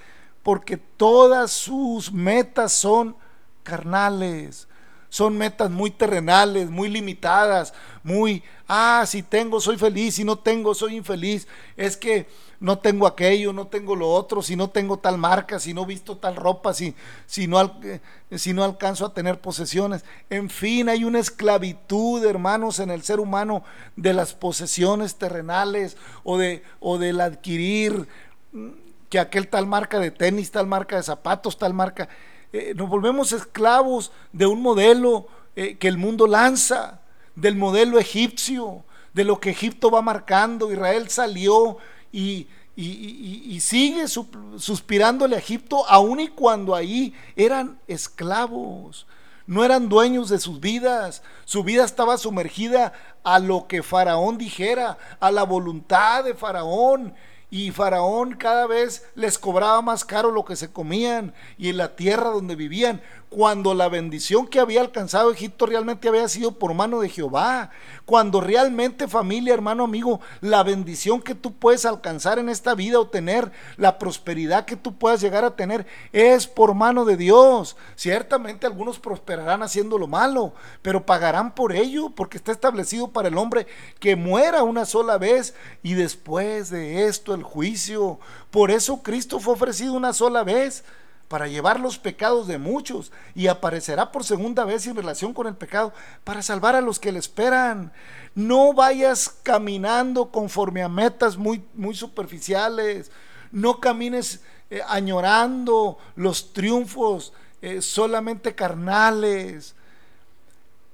porque 0.43 0.77
todas 0.77 1.51
sus 1.51 2.11
metas 2.11 2.73
son 2.73 3.15
carnales, 3.63 4.67
son 5.11 5.37
metas 5.37 5.69
muy 5.69 5.91
terrenales, 5.91 6.69
muy 6.69 6.87
limitadas, 6.87 7.73
muy, 8.01 8.41
ah, 8.65 9.03
si 9.05 9.21
tengo 9.21 9.59
soy 9.59 9.77
feliz, 9.77 10.15
si 10.15 10.23
no 10.23 10.39
tengo 10.39 10.73
soy 10.73 10.95
infeliz, 10.95 11.49
es 11.75 11.97
que 11.97 12.27
no 12.61 12.79
tengo 12.79 13.05
aquello, 13.05 13.51
no 13.51 13.67
tengo 13.67 13.93
lo 13.97 14.09
otro, 14.09 14.41
si 14.41 14.55
no 14.55 14.69
tengo 14.69 14.99
tal 14.99 15.17
marca, 15.17 15.59
si 15.59 15.73
no 15.73 15.85
visto 15.85 16.15
tal 16.15 16.37
ropa, 16.37 16.73
si, 16.73 16.95
si, 17.25 17.45
no, 17.45 17.59
eh, 17.83 17.99
si 18.37 18.53
no 18.53 18.63
alcanzo 18.63 19.05
a 19.05 19.13
tener 19.13 19.41
posesiones. 19.41 20.05
En 20.29 20.49
fin, 20.49 20.87
hay 20.87 21.03
una 21.03 21.19
esclavitud, 21.19 22.23
hermanos, 22.23 22.79
en 22.79 22.89
el 22.89 23.01
ser 23.01 23.19
humano 23.19 23.65
de 23.97 24.13
las 24.13 24.33
posesiones 24.33 25.15
terrenales 25.15 25.97
o, 26.23 26.37
de, 26.37 26.63
o 26.79 26.97
del 26.97 27.19
adquirir 27.19 28.07
mm, 28.53 28.69
que 29.09 29.19
aquel 29.19 29.49
tal 29.49 29.67
marca 29.67 29.99
de 29.99 30.11
tenis, 30.11 30.51
tal 30.51 30.67
marca 30.67 30.95
de 30.95 31.03
zapatos, 31.03 31.57
tal 31.57 31.73
marca. 31.73 32.07
Eh, 32.53 32.73
nos 32.75 32.89
volvemos 32.89 33.31
esclavos 33.31 34.11
de 34.33 34.45
un 34.45 34.61
modelo 34.61 35.27
eh, 35.55 35.77
que 35.77 35.87
el 35.87 35.97
mundo 35.97 36.27
lanza, 36.27 37.01
del 37.35 37.55
modelo 37.55 37.97
egipcio, 37.97 38.83
de 39.13 39.23
lo 39.23 39.39
que 39.39 39.51
Egipto 39.51 39.89
va 39.89 40.01
marcando. 40.01 40.71
Israel 40.71 41.09
salió 41.09 41.77
y, 42.11 42.47
y, 42.75 43.59
sigue 43.61 44.05
suspirándole 44.07 45.35
a 45.35 45.39
Egipto, 45.39 45.85
aun 45.87 46.19
y 46.19 46.27
cuando 46.29 46.75
ahí 46.75 47.13
eran 47.35 47.79
esclavos, 47.87 49.07
no 49.45 49.63
eran 49.63 49.89
dueños 49.89 50.29
de 50.29 50.39
sus 50.39 50.59
vidas, 50.59 51.23
su 51.45 51.63
vida 51.63 51.83
estaba 51.83 52.17
sumergida 52.17 52.93
a 53.23 53.39
lo 53.39 53.67
que 53.67 53.83
Faraón 53.83 54.37
dijera, 54.37 54.97
a 55.19 55.31
la 55.31 55.43
voluntad 55.43 56.23
de 56.23 56.33
Faraón 56.33 57.13
y 57.51 57.69
Faraón 57.71 58.35
cada 58.37 58.65
vez 58.65 59.05
les 59.13 59.37
cobraba 59.37 59.81
más 59.81 60.05
caro 60.05 60.31
lo 60.31 60.45
que 60.45 60.55
se 60.55 60.71
comían 60.71 61.33
y 61.57 61.69
en 61.69 61.77
la 61.77 61.97
tierra 61.97 62.29
donde 62.29 62.55
vivían, 62.55 63.01
cuando 63.31 63.73
la 63.73 63.87
bendición 63.87 64.45
que 64.45 64.59
había 64.59 64.81
alcanzado 64.81 65.31
Egipto 65.31 65.65
realmente 65.65 66.09
había 66.09 66.27
sido 66.27 66.59
por 66.59 66.73
mano 66.73 66.99
de 66.99 67.07
Jehová, 67.07 67.69
cuando 68.03 68.41
realmente 68.41 69.07
familia, 69.07 69.53
hermano, 69.53 69.85
amigo, 69.85 70.19
la 70.41 70.63
bendición 70.63 71.21
que 71.21 71.33
tú 71.33 71.53
puedes 71.53 71.85
alcanzar 71.85 72.39
en 72.39 72.49
esta 72.49 72.75
vida 72.75 72.99
o 72.99 73.07
tener, 73.07 73.49
la 73.77 73.97
prosperidad 73.99 74.65
que 74.65 74.75
tú 74.75 74.97
puedas 74.97 75.21
llegar 75.21 75.45
a 75.45 75.55
tener, 75.55 75.87
es 76.11 76.45
por 76.45 76.73
mano 76.73 77.05
de 77.05 77.15
Dios. 77.15 77.77
Ciertamente 77.95 78.67
algunos 78.67 78.99
prosperarán 78.99 79.63
haciendo 79.63 79.97
lo 79.97 80.07
malo, 80.07 80.53
pero 80.81 81.05
pagarán 81.05 81.55
por 81.55 81.71
ello, 81.71 82.09
porque 82.09 82.35
está 82.35 82.51
establecido 82.51 83.13
para 83.13 83.29
el 83.29 83.37
hombre 83.37 83.65
que 84.01 84.17
muera 84.17 84.63
una 84.63 84.83
sola 84.83 85.17
vez 85.17 85.55
y 85.83 85.93
después 85.93 86.69
de 86.69 87.07
esto 87.07 87.33
el 87.33 87.43
juicio. 87.43 88.19
Por 88.49 88.71
eso 88.71 89.01
Cristo 89.01 89.39
fue 89.39 89.53
ofrecido 89.53 89.93
una 89.93 90.11
sola 90.11 90.43
vez 90.43 90.83
para 91.31 91.47
llevar 91.47 91.79
los 91.79 91.97
pecados 91.97 92.45
de 92.45 92.57
muchos 92.57 93.13
y 93.33 93.47
aparecerá 93.47 94.11
por 94.11 94.25
segunda 94.25 94.65
vez 94.65 94.85
en 94.85 94.97
relación 94.97 95.33
con 95.33 95.47
el 95.47 95.55
pecado 95.55 95.93
para 96.25 96.41
salvar 96.41 96.75
a 96.75 96.81
los 96.81 96.99
que 96.99 97.13
le 97.13 97.19
esperan. 97.19 97.93
No 98.35 98.73
vayas 98.73 99.29
caminando 99.41 100.29
conforme 100.29 100.83
a 100.83 100.89
metas 100.89 101.37
muy, 101.37 101.63
muy 101.73 101.95
superficiales. 101.95 103.11
No 103.49 103.79
camines 103.79 104.41
eh, 104.69 104.81
añorando 104.85 105.97
los 106.17 106.51
triunfos 106.51 107.31
eh, 107.61 107.81
solamente 107.81 108.53
carnales. 108.53 109.73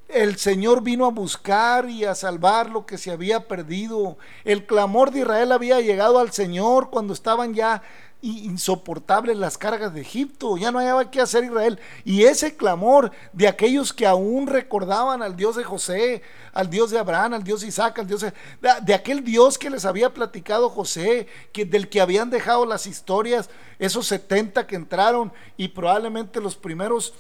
El 0.08 0.38
Señor 0.38 0.84
vino 0.84 1.08
a 1.08 1.12
buscar 1.12 1.90
y 1.90 2.06
a 2.06 2.14
salvar 2.14 2.70
lo 2.70 2.86
que 2.86 3.00
se 3.00 3.10
había 3.10 3.48
perdido. 3.48 4.20
El 4.46 4.68
clamor 4.68 5.10
de 5.10 5.22
Israel 5.22 5.52
había 5.52 5.82
llegado 5.82 6.20
al 6.20 6.32
Señor 6.32 6.92
cuando 6.92 7.14
estaban 7.14 7.56
ya 7.56 7.82
insoportables 8.22 9.38
las 9.38 9.58
cargas 9.58 9.94
de 9.94 10.02
Egipto, 10.02 10.58
ya 10.58 10.72
no 10.72 10.80
había 10.80 11.12
que 11.12 11.22
hacer 11.22 11.44
Israel. 11.44 11.80
Y 12.04 12.24
ese 12.24 12.56
clamor 12.56 13.12
de 13.34 13.48
aquellos 13.48 13.94
que 13.94 14.08
aún 14.08 14.48
recordaban 14.48 15.22
al 15.22 15.36
Dios 15.36 15.56
de 15.56 15.64
José, 15.64 16.24
al 16.54 16.70
Dios 16.70 16.90
de 16.90 17.00
Abraham, 17.00 17.36
al 17.36 17.44
Dios 17.44 17.62
de 17.62 17.68
Isaac, 17.68 18.00
al 18.00 18.08
Dios 18.08 18.22
de, 18.22 18.94
aquel 18.94 19.24
Dios 19.24 19.58
que 19.58 19.70
les 19.70 19.86
había 19.86 20.14
platicado 20.14 20.70
José, 20.70 21.28
del 21.54 21.90
que 21.90 22.02
habían 22.02 22.30
dejado 22.30 22.66
las 22.66 22.88
historias, 22.88 23.50
esos 23.80 24.08
70 24.08 24.66
que 24.66 24.76
entraron 24.76 25.32
y 25.56 25.70
probablemente 25.70 26.42
los 26.42 26.56
primeros 26.56 27.14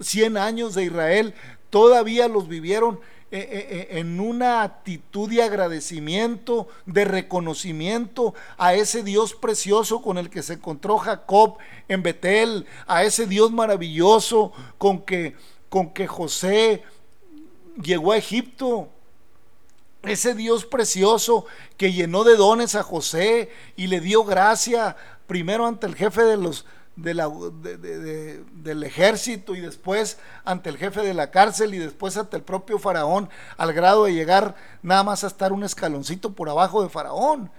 100 0.00 0.36
años 0.36 0.74
de 0.74 0.84
Israel 0.84 1.34
todavía 1.70 2.28
los 2.28 2.48
vivieron 2.48 3.00
eh, 3.34 3.48
eh, 3.50 3.66
eh, 3.70 3.98
en 3.98 4.20
una 4.20 4.62
actitud 4.62 5.30
de 5.30 5.42
agradecimiento, 5.42 6.68
de 6.84 7.06
reconocimiento 7.06 8.34
a 8.58 8.74
ese 8.74 9.02
Dios 9.02 9.32
precioso 9.32 10.02
con 10.02 10.18
el 10.18 10.28
que 10.28 10.42
se 10.42 10.52
encontró 10.52 10.98
Jacob 10.98 11.56
en 11.88 12.02
Betel, 12.02 12.66
a 12.86 13.04
ese 13.04 13.26
Dios 13.26 13.50
maravilloso 13.50 14.52
con 14.76 15.00
que, 15.00 15.34
con 15.70 15.94
que 15.94 16.06
José 16.06 16.82
llegó 17.82 18.12
a 18.12 18.18
Egipto. 18.18 18.90
Ese 20.02 20.34
Dios 20.34 20.66
precioso 20.66 21.46
que 21.78 21.94
llenó 21.94 22.24
de 22.24 22.36
dones 22.36 22.74
a 22.74 22.82
José 22.82 23.50
y 23.76 23.86
le 23.86 24.00
dio 24.00 24.24
gracia 24.24 24.94
primero 25.26 25.66
ante 25.66 25.86
el 25.86 25.94
jefe 25.94 26.22
de 26.24 26.36
los, 26.36 26.66
del 26.96 28.82
ejército 28.84 29.54
y 29.54 29.60
después 29.60 30.18
ante 30.44 30.68
el 30.68 30.76
jefe 30.76 31.02
de 31.02 31.14
la 31.14 31.30
cárcel 31.30 31.74
y 31.74 31.78
después 31.78 32.16
ante 32.16 32.36
el 32.36 32.42
propio 32.42 32.78
faraón, 32.78 33.30
al 33.56 33.72
grado 33.72 34.04
de 34.04 34.14
llegar 34.14 34.54
nada 34.82 35.02
más 35.02 35.24
a 35.24 35.28
estar 35.28 35.52
un 35.52 35.64
escaloncito 35.64 36.32
por 36.32 36.48
abajo 36.48 36.82
de 36.82 36.88
faraón. 36.88 37.50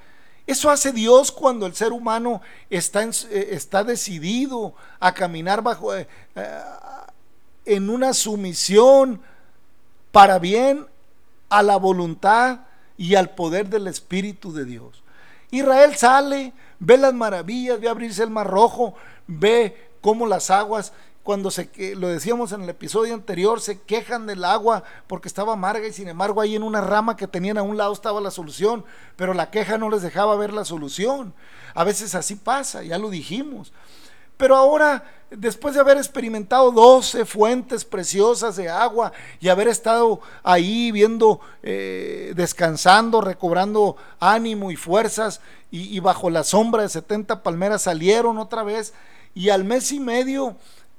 Eso 0.46 0.70
hace 0.70 0.92
Dios 0.92 1.32
cuando 1.32 1.66
el 1.66 1.74
ser 1.74 1.94
humano 1.94 2.42
está, 2.70 3.04
eh, 3.04 3.50
está 3.52 3.84
decidido 3.84 4.76
a 5.00 5.14
caminar 5.14 5.62
bajo 5.62 5.96
eh, 5.96 6.08
eh, 6.36 6.62
en 7.66 7.90
una 7.90 8.14
sumisión 8.14 9.22
para 10.12 10.40
bien 10.40 10.86
a 11.50 11.64
la 11.64 11.78
voluntad 11.78 12.60
y 12.98 13.16
al 13.16 13.30
poder 13.32 13.70
del 13.70 13.88
Espíritu 13.88 14.52
de 14.54 14.66
Dios. 14.66 15.02
Israel 15.50 15.96
sale, 15.96 16.52
ve 16.86 16.98
las 16.98 17.14
maravillas, 17.14 17.80
ve 17.80 17.88
abrirse 17.88 18.24
el 18.24 18.30
mar 18.30 18.48
rojo, 18.48 18.94
ve 19.28 19.90
cómo 20.02 20.28
las 20.28 20.52
aguas, 20.52 20.94
cuando 21.24 21.50
se, 21.50 21.70
lo 21.96 22.10
decíamos 22.10 22.52
en 22.52 22.64
el 22.64 22.70
episodio 22.70 23.14
anterior, 23.14 23.62
se 23.62 23.80
quejan 23.80 24.28
del 24.28 24.44
agua 24.44 24.84
porque 25.08 25.30
estaba 25.30 25.54
amarga 25.54 25.88
y 25.88 25.94
sin 25.94 26.10
embargo 26.10 26.42
ahí 26.42 26.56
en 26.56 26.64
una 26.64 26.82
rama 26.82 27.16
que 27.16 27.30
tenían 27.30 27.58
a 27.58 27.64
un 27.64 27.78
lado 27.78 27.94
estaba 27.94 28.20
la 28.20 28.32
solución, 28.32 28.84
pero 29.16 29.34
la 29.34 29.50
queja 29.50 29.78
no 29.78 29.90
les 29.90 30.02
dejaba 30.02 30.36
ver 30.36 30.52
la 30.52 30.66
solución. 30.66 31.34
A 31.74 31.86
veces 31.86 32.14
así 32.16 32.36
pasa, 32.36 32.84
ya 32.84 32.98
lo 32.98 33.10
dijimos. 33.10 33.72
Pero 34.44 34.58
ahora, 34.58 35.06
después 35.32 35.74
de 35.74 35.80
haber 35.80 35.96
experimentado 35.96 36.70
12 36.74 37.24
fuentes 37.24 37.86
preciosas 37.86 38.58
de 38.58 38.68
agua 38.68 39.14
y 39.40 39.48
haber 39.48 39.70
estado 39.70 40.20
ahí 40.44 40.92
viendo, 40.92 41.40
eh, 41.62 42.34
descansando, 42.36 43.22
recobrando 43.22 43.96
ánimo 44.20 44.70
y 44.70 44.76
fuerzas, 44.76 45.40
y, 45.72 45.98
bajo 46.02 46.30
la 46.30 46.44
sombra 46.44 46.82
de 46.82 46.90
70 46.90 47.42
palmeras 47.42 47.84
salieron 47.84 48.38
otra 48.38 48.64
vez, 48.64 48.94
y 49.34 49.48
al 49.48 49.64
mes 49.64 49.94
y 49.94 50.02
medio 50.02 50.58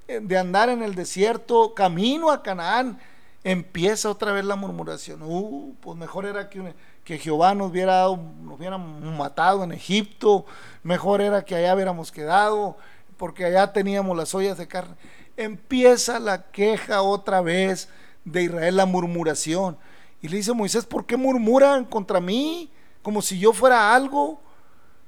eh, 0.08 0.20
de 0.22 0.38
andar 0.38 0.70
en 0.70 0.82
el 0.82 0.94
desierto, 0.94 1.74
camino 1.74 2.30
a 2.30 2.42
Canaán, 2.42 2.98
empieza 3.44 4.08
otra 4.08 4.32
vez 4.32 4.46
la 4.46 4.56
murmuración. 4.56 5.20
Uh, 5.22 5.74
pues 5.82 5.98
mejor 5.98 6.24
era 6.24 6.48
que, 6.48 6.72
que 7.04 7.18
Jehová 7.18 7.54
nos 7.54 7.72
hubiera, 7.72 8.04
nos 8.04 8.56
hubiera 8.56 8.78
matado 8.78 9.64
en 9.64 9.72
Egipto, 9.72 10.46
mejor 10.82 11.20
era 11.20 11.44
que 11.44 11.54
allá 11.56 11.74
hubiéramos 11.74 12.10
quedado 12.10 12.78
porque 13.24 13.46
allá 13.46 13.72
teníamos 13.72 14.14
las 14.14 14.34
ollas 14.34 14.58
de 14.58 14.68
carne. 14.68 14.96
Empieza 15.34 16.20
la 16.20 16.50
queja 16.50 17.00
otra 17.00 17.40
vez 17.40 17.88
de 18.22 18.42
Israel, 18.42 18.76
la 18.76 18.84
murmuración. 18.84 19.78
Y 20.20 20.28
le 20.28 20.36
dice 20.36 20.52
Moisés, 20.52 20.84
¿por 20.84 21.06
qué 21.06 21.16
murmuran 21.16 21.86
contra 21.86 22.20
mí? 22.20 22.70
Como 23.02 23.22
si 23.22 23.38
yo 23.38 23.54
fuera 23.54 23.94
algo. 23.94 24.42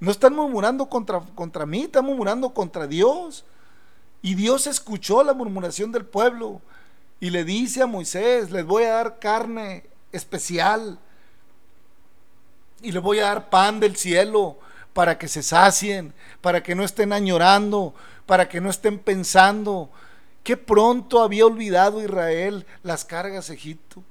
No 0.00 0.10
están 0.10 0.34
murmurando 0.34 0.88
contra, 0.88 1.20
contra 1.34 1.66
mí, 1.66 1.82
están 1.82 2.06
murmurando 2.06 2.54
contra 2.54 2.86
Dios. 2.86 3.44
Y 4.22 4.34
Dios 4.34 4.66
escuchó 4.66 5.22
la 5.22 5.34
murmuración 5.34 5.92
del 5.92 6.06
pueblo 6.06 6.62
y 7.20 7.28
le 7.28 7.44
dice 7.44 7.82
a 7.82 7.86
Moisés, 7.86 8.50
les 8.50 8.64
voy 8.64 8.84
a 8.84 8.92
dar 8.92 9.18
carne 9.18 9.84
especial 10.10 10.98
y 12.80 12.92
les 12.92 13.02
voy 13.02 13.18
a 13.18 13.24
dar 13.24 13.50
pan 13.50 13.78
del 13.78 13.94
cielo 13.94 14.56
para 14.96 15.18
que 15.18 15.28
se 15.28 15.42
sacien, 15.42 16.14
para 16.40 16.62
que 16.62 16.74
no 16.74 16.82
estén 16.82 17.12
añorando, 17.12 17.94
para 18.24 18.48
que 18.48 18.62
no 18.62 18.70
estén 18.70 18.98
pensando. 18.98 19.90
que 20.42 20.56
pronto 20.56 21.22
había 21.22 21.44
olvidado 21.44 22.02
Israel 22.02 22.64
las 22.82 23.04
cargas 23.04 23.48
de 23.48 23.54
Egipto. 23.56 24.02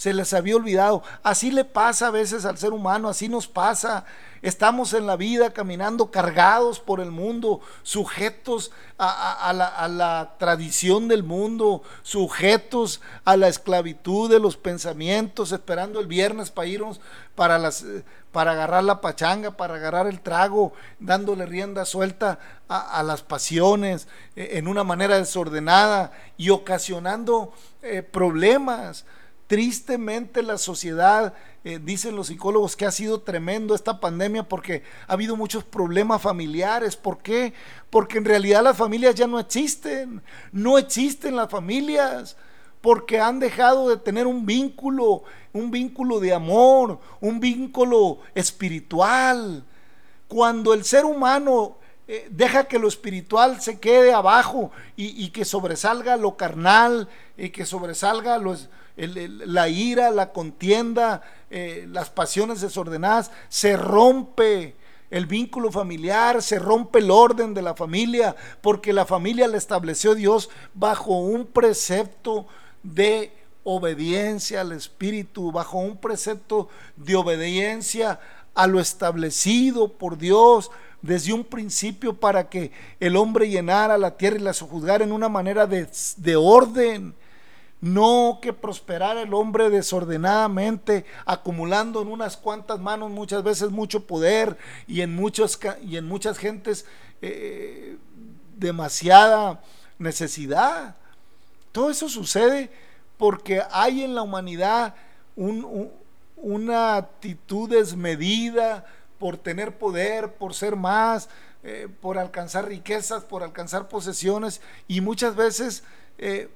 Se 0.00 0.14
les 0.14 0.32
había 0.32 0.56
olvidado. 0.56 1.02
Así 1.22 1.50
le 1.50 1.66
pasa 1.66 2.06
a 2.06 2.10
veces 2.10 2.46
al 2.46 2.56
ser 2.56 2.72
humano, 2.72 3.10
así 3.10 3.28
nos 3.28 3.46
pasa. 3.46 4.06
Estamos 4.40 4.94
en 4.94 5.06
la 5.06 5.16
vida 5.16 5.52
caminando 5.52 6.10
cargados 6.10 6.80
por 6.80 7.00
el 7.00 7.10
mundo, 7.10 7.60
sujetos 7.82 8.72
a, 8.96 9.52
la, 9.52 10.36
tradición 10.38 11.06
del 11.06 11.22
mundo, 11.22 11.82
sujetos 12.00 13.02
a 13.26 13.36
la 13.36 13.48
esclavitud 13.48 14.30
de 14.30 14.40
los 14.40 14.56
pensamientos, 14.56 15.52
esperando 15.52 16.00
el 16.00 16.06
viernes 16.06 16.50
para 16.50 16.68
irnos 16.68 17.02
para, 17.34 17.58
las, 17.58 17.84
para 18.32 18.52
agarrar 18.52 18.84
la 18.84 19.02
pachanga, 19.02 19.50
para 19.50 19.74
agarrar 19.74 20.06
el 20.06 20.22
trago, 20.22 20.72
dándole 20.98 21.44
rienda 21.44 21.84
suelta 21.84 22.38
a, 22.70 23.02
las 23.02 23.20
pasiones 23.20 24.08
eh, 24.34 24.52
en 24.52 24.66
una 24.66 24.82
manera 24.82 25.18
desordenada 25.18 26.12
y 26.38 26.48
ocasionando 26.48 27.52
eh, 27.82 28.02
problemas. 28.02 29.04
Tristemente 29.50 30.44
la 30.44 30.58
sociedad, 30.58 31.34
eh, 31.64 31.80
dicen 31.82 32.14
los 32.14 32.28
psicólogos, 32.28 32.76
que 32.76 32.86
ha 32.86 32.92
sido 32.92 33.22
tremendo 33.22 33.74
esta 33.74 33.98
pandemia 33.98 34.48
porque 34.48 34.84
ha 35.08 35.14
habido 35.14 35.34
muchos 35.34 35.64
problemas 35.64 36.22
familiares. 36.22 36.94
¿Por 36.94 37.18
qué? 37.18 37.52
Porque 37.90 38.18
en 38.18 38.26
realidad 38.26 38.62
las 38.62 38.76
familias 38.76 39.16
ya 39.16 39.26
no 39.26 39.40
existen. 39.40 40.22
No 40.52 40.78
existen 40.78 41.34
las 41.34 41.50
familias 41.50 42.36
porque 42.80 43.18
han 43.18 43.40
dejado 43.40 43.88
de 43.88 43.96
tener 43.96 44.28
un 44.28 44.46
vínculo, 44.46 45.24
un 45.52 45.72
vínculo 45.72 46.20
de 46.20 46.32
amor, 46.32 47.00
un 47.20 47.40
vínculo 47.40 48.20
espiritual. 48.36 49.64
Cuando 50.28 50.74
el 50.74 50.84
ser 50.84 51.04
humano 51.04 51.76
eh, 52.06 52.28
deja 52.30 52.68
que 52.68 52.78
lo 52.78 52.86
espiritual 52.86 53.60
se 53.60 53.80
quede 53.80 54.12
abajo 54.12 54.70
y, 54.94 55.30
que 55.30 55.44
sobresalga 55.44 56.16
lo 56.16 56.36
carnal 56.36 57.08
y 57.36 57.50
que 57.50 57.66
sobresalga 57.66 58.38
la 58.96 59.68
ira, 59.68 60.10
la 60.10 60.32
contienda, 60.32 61.22
eh, 61.50 61.86
las 61.90 62.10
pasiones 62.10 62.60
desordenadas, 62.60 63.30
se 63.48 63.76
rompe 63.76 64.76
el 65.10 65.26
vínculo 65.26 65.72
familiar, 65.72 66.42
se 66.42 66.58
rompe 66.58 67.00
el 67.00 67.10
orden 67.10 67.54
de 67.54 67.62
la 67.62 67.74
familia, 67.74 68.36
porque 68.60 68.92
la 68.92 69.06
familia 69.06 69.48
la 69.48 69.56
estableció 69.56 70.14
Dios 70.14 70.50
bajo 70.74 71.18
un 71.18 71.46
precepto 71.46 72.46
de 72.82 73.32
obediencia 73.64 74.60
al 74.60 74.72
Espíritu, 74.72 75.52
bajo 75.52 75.78
un 75.78 75.96
precepto 75.96 76.68
de 76.96 77.16
obediencia 77.16 78.20
a 78.54 78.66
lo 78.66 78.80
establecido 78.80 79.92
por 79.92 80.18
Dios, 80.18 80.70
desde 81.02 81.32
un 81.32 81.44
principio 81.44 82.14
para 82.14 82.48
que 82.48 82.72
el 82.98 83.16
hombre 83.16 83.48
llenara 83.48 83.96
la 83.96 84.16
tierra 84.16 84.36
y 84.36 84.42
la 84.42 84.52
sojuzgara 84.52 85.04
en 85.04 85.12
una 85.12 85.28
manera 85.28 85.66
de, 85.66 86.36
orden. 86.36 87.14
No 87.80 88.38
que 88.42 88.52
prosperara 88.52 89.22
el 89.22 89.32
hombre 89.32 89.70
desordenadamente, 89.70 91.06
acumulando 91.24 92.02
en 92.02 92.08
unas 92.08 92.36
cuantas 92.36 92.78
manos 92.78 93.10
muchas 93.10 93.42
veces 93.42 93.70
mucho 93.70 94.06
poder 94.06 94.58
y 94.86 95.00
en, 95.00 95.14
muchos, 95.14 95.58
y 95.82 95.96
en 95.96 96.06
muchas 96.06 96.38
gentes 96.38 96.84
eh, 97.22 97.96
demasiada 98.56 99.62
necesidad. 99.98 100.96
Todo 101.72 101.90
eso 101.90 102.08
sucede 102.08 102.70
porque 103.16 103.62
hay 103.70 104.02
en 104.02 104.14
la 104.14 104.22
humanidad 104.22 104.94
una 105.36 106.96
actitud 106.96 107.70
desmedida, 107.70 108.84
por 109.20 109.36
tener 109.36 109.76
poder, 109.76 110.32
por 110.32 110.54
ser 110.54 110.74
más, 110.76 111.28
eh, 111.62 111.88
por 112.00 112.18
alcanzar 112.18 112.66
riquezas, 112.66 113.22
por 113.22 113.42
alcanzar 113.42 113.86
posesiones 113.86 114.62
y 114.88 115.02
muchas 115.02 115.36
veces 115.36 115.84
eh, 116.16 116.48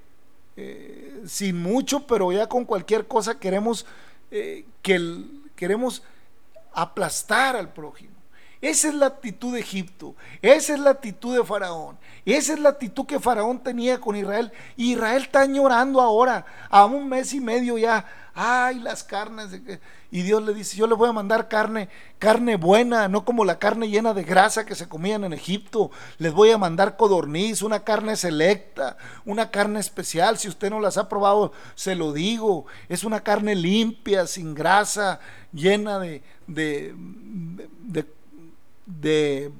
eh, 0.57 1.21
sin 1.25 1.61
mucho, 1.61 2.07
pero 2.07 2.31
ya 2.31 2.47
con 2.47 2.65
cualquier 2.65 3.07
cosa 3.07 3.39
queremos, 3.39 3.85
que 4.81 5.23
queremos 5.55 6.03
aplastar 6.73 7.55
al 7.55 7.71
prójimo. 7.71 8.14
Esa 8.61 8.87
es 8.87 8.95
la 8.95 9.07
actitud 9.07 9.53
de 9.53 9.59
Egipto, 9.59 10.15
esa 10.41 10.73
es 10.73 10.79
la 10.79 10.91
actitud 10.91 11.35
de 11.35 11.43
Faraón, 11.43 11.97
esa 12.25 12.53
es 12.53 12.59
la 12.59 12.69
actitud 12.69 13.05
que 13.05 13.19
Faraón 13.19 13.59
tenía 13.59 13.99
con 13.99 14.15
Israel. 14.15 14.51
Israel 14.77 15.23
está 15.23 15.45
llorando 15.45 16.01
ahora, 16.01 16.45
a 16.69 16.85
un 16.85 17.07
mes 17.07 17.33
y 17.33 17.39
medio 17.39 17.77
ya. 17.77 18.05
Ay, 18.37 18.79
las 18.79 19.01
carnes. 19.03 19.47
Y 20.11 20.21
Dios 20.23 20.43
le 20.43 20.53
dice, 20.53 20.75
yo 20.75 20.87
le 20.87 20.93
voy 20.95 21.07
a 21.07 21.13
mandar 21.13 21.47
carne, 21.47 21.87
carne 22.19 22.57
buena, 22.57 23.07
no 23.07 23.23
como 23.23 23.45
la 23.45 23.59
carne 23.59 23.87
llena 23.87 24.13
de 24.13 24.23
grasa 24.23 24.65
que 24.65 24.75
se 24.75 24.89
comían 24.89 25.23
en 25.23 25.31
Egipto. 25.31 25.89
Les 26.17 26.33
voy 26.33 26.51
a 26.51 26.57
mandar 26.57 26.97
codorniz, 26.97 27.61
una 27.61 27.85
carne 27.85 28.17
selecta, 28.17 28.97
una 29.23 29.51
carne 29.51 29.79
especial. 29.79 30.37
Si 30.37 30.49
usted 30.49 30.69
no 30.69 30.81
las 30.81 30.97
ha 30.97 31.07
probado, 31.07 31.53
se 31.75 31.95
lo 31.95 32.11
digo. 32.11 32.65
Es 32.89 33.05
una 33.05 33.21
carne 33.21 33.55
limpia, 33.55 34.27
sin 34.27 34.53
grasa, 34.53 35.21
llena 35.53 35.99
de 35.99 36.23
de, 38.85 39.51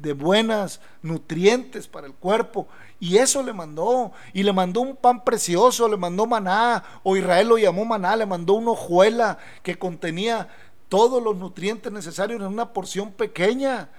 de 0.00 0.12
buenas 0.12 0.80
nutrientes 1.02 1.88
para 1.88 2.06
el 2.06 2.14
cuerpo. 2.14 2.68
Y 3.00 3.18
eso 3.18 3.42
le 3.42 3.52
mandó. 3.52 4.12
Y 4.32 4.42
le 4.42 4.52
mandó 4.52 4.80
un 4.80 4.96
pan 4.96 5.24
precioso, 5.24 5.88
le 5.88 5.96
mandó 5.96 6.26
maná, 6.26 6.82
o 7.02 7.16
Israel 7.16 7.48
lo 7.48 7.58
llamó 7.58 7.84
maná, 7.84 8.16
le 8.16 8.26
mandó 8.26 8.54
una 8.54 8.72
hojuela 8.72 9.38
que 9.62 9.78
contenía 9.78 10.48
todos 10.88 11.22
los 11.22 11.36
nutrientes 11.36 11.92
necesarios 11.92 12.40
en 12.40 12.46
una 12.46 12.72
porción 12.72 13.12
pequeña. 13.12 13.90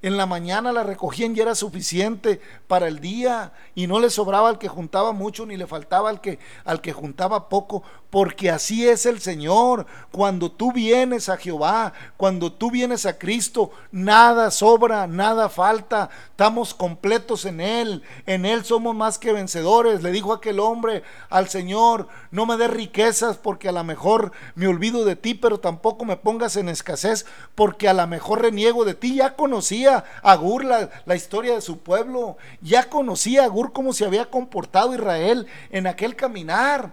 En 0.00 0.16
la 0.16 0.26
mañana 0.26 0.70
la 0.70 0.84
recogían 0.84 1.34
y 1.34 1.40
era 1.40 1.56
suficiente 1.56 2.40
para 2.68 2.86
el 2.86 3.00
día 3.00 3.52
y 3.74 3.88
no 3.88 3.98
le 3.98 4.10
sobraba 4.10 4.48
al 4.48 4.58
que 4.58 4.68
juntaba 4.68 5.10
mucho 5.10 5.44
ni 5.44 5.56
le 5.56 5.66
faltaba 5.66 6.08
al 6.08 6.20
que 6.20 6.38
al 6.64 6.80
que 6.80 6.92
juntaba 6.92 7.48
poco, 7.48 7.82
porque 8.08 8.48
así 8.48 8.88
es 8.88 9.06
el 9.06 9.20
Señor. 9.20 9.86
Cuando 10.12 10.52
tú 10.52 10.72
vienes 10.72 11.28
a 11.28 11.36
Jehová, 11.36 11.92
cuando 12.16 12.52
tú 12.52 12.70
vienes 12.70 13.06
a 13.06 13.18
Cristo, 13.18 13.72
nada 13.90 14.52
sobra, 14.52 15.08
nada 15.08 15.48
falta. 15.48 16.10
Estamos 16.30 16.74
completos 16.74 17.44
en 17.44 17.60
Él. 17.60 18.02
En 18.24 18.46
Él 18.46 18.64
somos 18.64 18.94
más 18.94 19.18
que 19.18 19.32
vencedores. 19.32 20.04
Le 20.04 20.12
dijo 20.12 20.32
aquel 20.32 20.60
hombre 20.60 21.02
al 21.28 21.48
Señor, 21.48 22.06
no 22.30 22.46
me 22.46 22.56
des 22.56 22.70
riquezas 22.70 23.36
porque 23.36 23.68
a 23.68 23.72
lo 23.72 23.82
mejor 23.82 24.30
me 24.54 24.68
olvido 24.68 25.04
de 25.04 25.16
ti, 25.16 25.34
pero 25.34 25.58
tampoco 25.58 26.04
me 26.04 26.16
pongas 26.16 26.56
en 26.56 26.68
escasez 26.68 27.26
porque 27.56 27.88
a 27.88 27.94
lo 27.94 28.06
mejor 28.06 28.42
reniego 28.42 28.84
de 28.84 28.94
ti. 28.94 29.16
Ya 29.16 29.34
conocía 29.34 29.87
a 29.88 30.36
Gur 30.36 30.64
la, 30.64 31.14
historia 31.14 31.54
de 31.54 31.60
su 31.60 31.78
pueblo. 31.78 32.36
Ya 32.60 32.88
conocía 32.88 33.44
a 33.44 33.48
Gur 33.48 33.72
cómo 33.72 33.92
se 33.92 34.04
había 34.04 34.30
comportado 34.30 34.94
Israel 34.94 35.46
en 35.70 35.86
aquel 35.86 36.16
caminar 36.16 36.92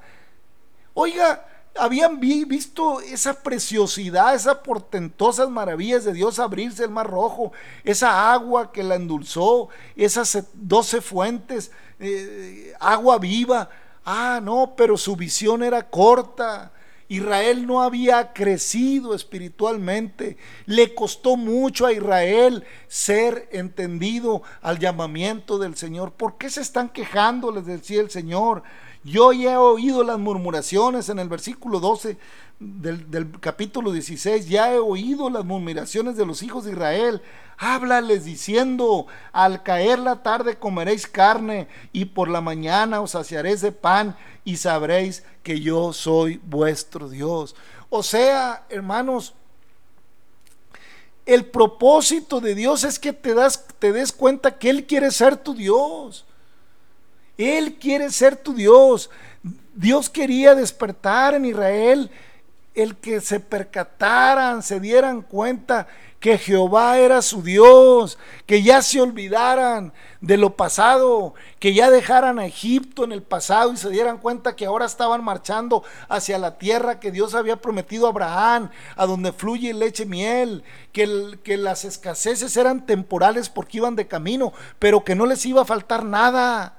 Oiga, 0.97 1.45
habían 1.77 2.21
visto 2.21 3.01
esa 3.01 3.33
preciosidad, 3.43 4.33
esas 4.33 4.59
portentosas 4.59 5.49
maravillas 5.49 6.05
de 6.05 6.13
Dios 6.13 6.39
abrirse 6.39 6.85
el 6.85 6.89
mar 6.89 7.05
rojo, 7.05 7.51
esa 7.83 8.31
agua 8.31 8.71
que 8.71 8.81
la 8.81 8.95
endulzó, 8.95 9.67
esas 9.97 10.45
doce 10.53 11.01
fuentes, 11.01 11.71
eh, 11.99 12.73
agua 12.79 13.19
viva. 13.19 13.69
Ah, 14.05 14.39
no, 14.41 14.73
pero 14.77 14.95
su 14.95 15.17
visión 15.17 15.63
era 15.63 15.89
corta. 15.89 16.71
Israel 17.07 17.67
no 17.67 17.81
había 17.81 18.33
crecido 18.33 19.13
espiritualmente. 19.13 20.37
Le 20.65 20.95
costó 20.95 21.37
mucho 21.37 21.85
a 21.85 21.93
Israel 21.93 22.63
ser 22.87 23.47
entendido 23.51 24.41
al 24.61 24.79
llamamiento 24.79 25.57
del 25.57 25.75
Señor. 25.75 26.13
¿Por 26.13 26.37
qué 26.37 26.49
se 26.49 26.61
están 26.61 26.89
quejando? 26.89 27.51
Les 27.51 27.65
decía 27.65 28.01
el 28.01 28.09
Señor. 28.09 28.63
Yo 29.03 29.31
ya 29.33 29.53
he 29.53 29.57
oído 29.57 30.03
las 30.03 30.17
murmuraciones 30.17 31.09
en 31.09 31.19
el 31.19 31.29
versículo 31.29 31.79
12 31.79 32.17
del, 32.59 33.31
capítulo 33.39 33.91
16, 33.91 34.47
ya 34.47 34.73
he 34.73 34.79
oído 34.79 35.29
las 35.29 35.43
murmuraciones 35.43 36.15
de 36.15 36.25
los 36.25 36.41
hijos 36.43 36.65
de 36.65 36.71
Israel. 36.71 37.21
Háblales 37.57 38.25
diciendo, 38.25 39.07
al 39.31 39.63
caer 39.63 39.99
la 39.99 40.23
tarde 40.23 40.57
comeréis 40.57 41.07
carne 41.07 41.67
y 41.93 42.05
por 42.05 42.29
la 42.29 42.41
mañana 42.41 43.01
os 43.01 43.11
saciaréis 43.11 43.61
de 43.61 43.71
pan 43.71 44.15
y 44.43 44.57
sabréis 44.57 45.23
que 45.43 45.59
yo 45.61 45.93
soy 45.93 46.41
vuestro 46.45 47.09
Dios. 47.09 47.55
O 47.89 48.03
sea, 48.03 48.65
hermanos, 48.69 49.33
el 51.25 51.45
propósito 51.45 52.41
de 52.41 52.55
Dios 52.55 52.83
es 52.83 52.99
que 52.99 53.13
te, 53.13 53.33
das, 53.33 53.65
te 53.79 53.91
des 53.91 54.11
cuenta 54.11 54.57
que 54.57 54.69
Él 54.69 54.85
quiere 54.85 55.11
ser 55.11 55.37
tu 55.37 55.53
Dios. 55.53 56.25
Él 57.37 57.75
quiere 57.75 58.11
ser 58.11 58.35
tu 58.35 58.53
Dios. 58.53 59.09
Dios 59.73 60.09
quería 60.09 60.55
despertar 60.55 61.33
en 61.33 61.45
Israel 61.45 62.09
el 62.75 62.97
que 62.97 63.21
se 63.21 63.39
percataran, 63.39 64.61
se 64.61 64.79
dieran 64.79 65.21
cuenta 65.21 65.87
que 66.19 66.37
Jehová 66.37 66.97
era 66.97 67.21
su 67.21 67.43
Dios, 67.43 68.17
que 68.45 68.63
ya 68.63 68.81
se 68.81 68.99
olvidaran 68.99 69.93
de 70.21 70.37
lo 70.37 70.55
pasado, 70.55 71.35
que 71.59 71.73
ya 71.73 71.89
dejaran 71.89 72.39
a 72.39 72.45
Egipto 72.45 73.03
en 73.03 73.11
el 73.11 73.21
pasado 73.21 73.71
y 73.71 73.77
se 73.77 73.89
dieran 73.91 74.17
cuenta 74.17 74.55
que 74.55 74.65
ahora 74.65 74.85
estaban 74.85 75.23
marchando 75.23 75.83
hacia 76.09 76.37
la 76.37 76.57
tierra 76.57 76.99
que 76.99 77.11
Dios 77.11 77.35
había 77.35 77.57
prometido 77.57 78.07
a 78.07 78.09
Abraham, 78.09 78.71
a 78.95 79.05
donde 79.05 79.33
fluye 79.33 79.73
leche 79.73 80.03
y 80.03 80.07
miel, 80.07 80.63
que, 80.91 81.37
que 81.43 81.57
las 81.57 81.85
escaseces 81.85 82.57
eran 82.57 82.85
temporales 82.85 83.49
porque 83.49 83.77
iban 83.77 83.95
de 83.95 84.07
camino, 84.07 84.51
pero 84.79 85.03
que 85.03 85.15
no 85.15 85.25
les 85.25 85.45
iba 85.45 85.61
a 85.61 85.65
faltar 85.65 86.03
nada 86.03 86.75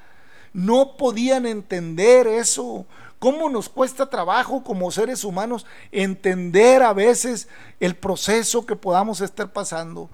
no 0.56 0.96
podían 0.96 1.44
entender 1.44 2.26
eso. 2.26 2.86
Cómo 3.18 3.48
nos 3.48 3.68
cuesta 3.68 4.08
trabajo 4.08 4.62
como 4.62 4.90
seres 4.90 5.24
humanos 5.24 5.66
entender 5.92 6.82
a 6.82 6.92
veces 6.92 7.48
el 7.80 7.96
proceso 7.96 8.66
que 8.66 8.76
podamos 8.76 9.20
estar 9.20 9.52
pasando. 9.52 10.10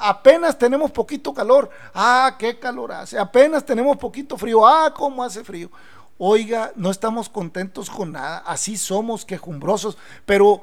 Apenas 0.00 0.58
tenemos 0.58 0.90
poquito 0.90 1.32
calor, 1.32 1.70
ah, 1.94 2.36
qué 2.38 2.58
calor 2.58 2.92
hace. 2.92 3.18
Apenas 3.18 3.64
tenemos 3.64 3.96
poquito 3.96 4.36
frío, 4.36 4.66
ah, 4.66 4.92
cómo 4.94 5.22
hace 5.22 5.44
frío. 5.44 5.70
Oiga, 6.18 6.72
no 6.76 6.90
estamos 6.90 7.28
contentos 7.28 7.90
con 7.90 8.12
nada, 8.12 8.38
así 8.46 8.76
somos 8.76 9.24
quejumbrosos, 9.24 9.98
pero 10.24 10.62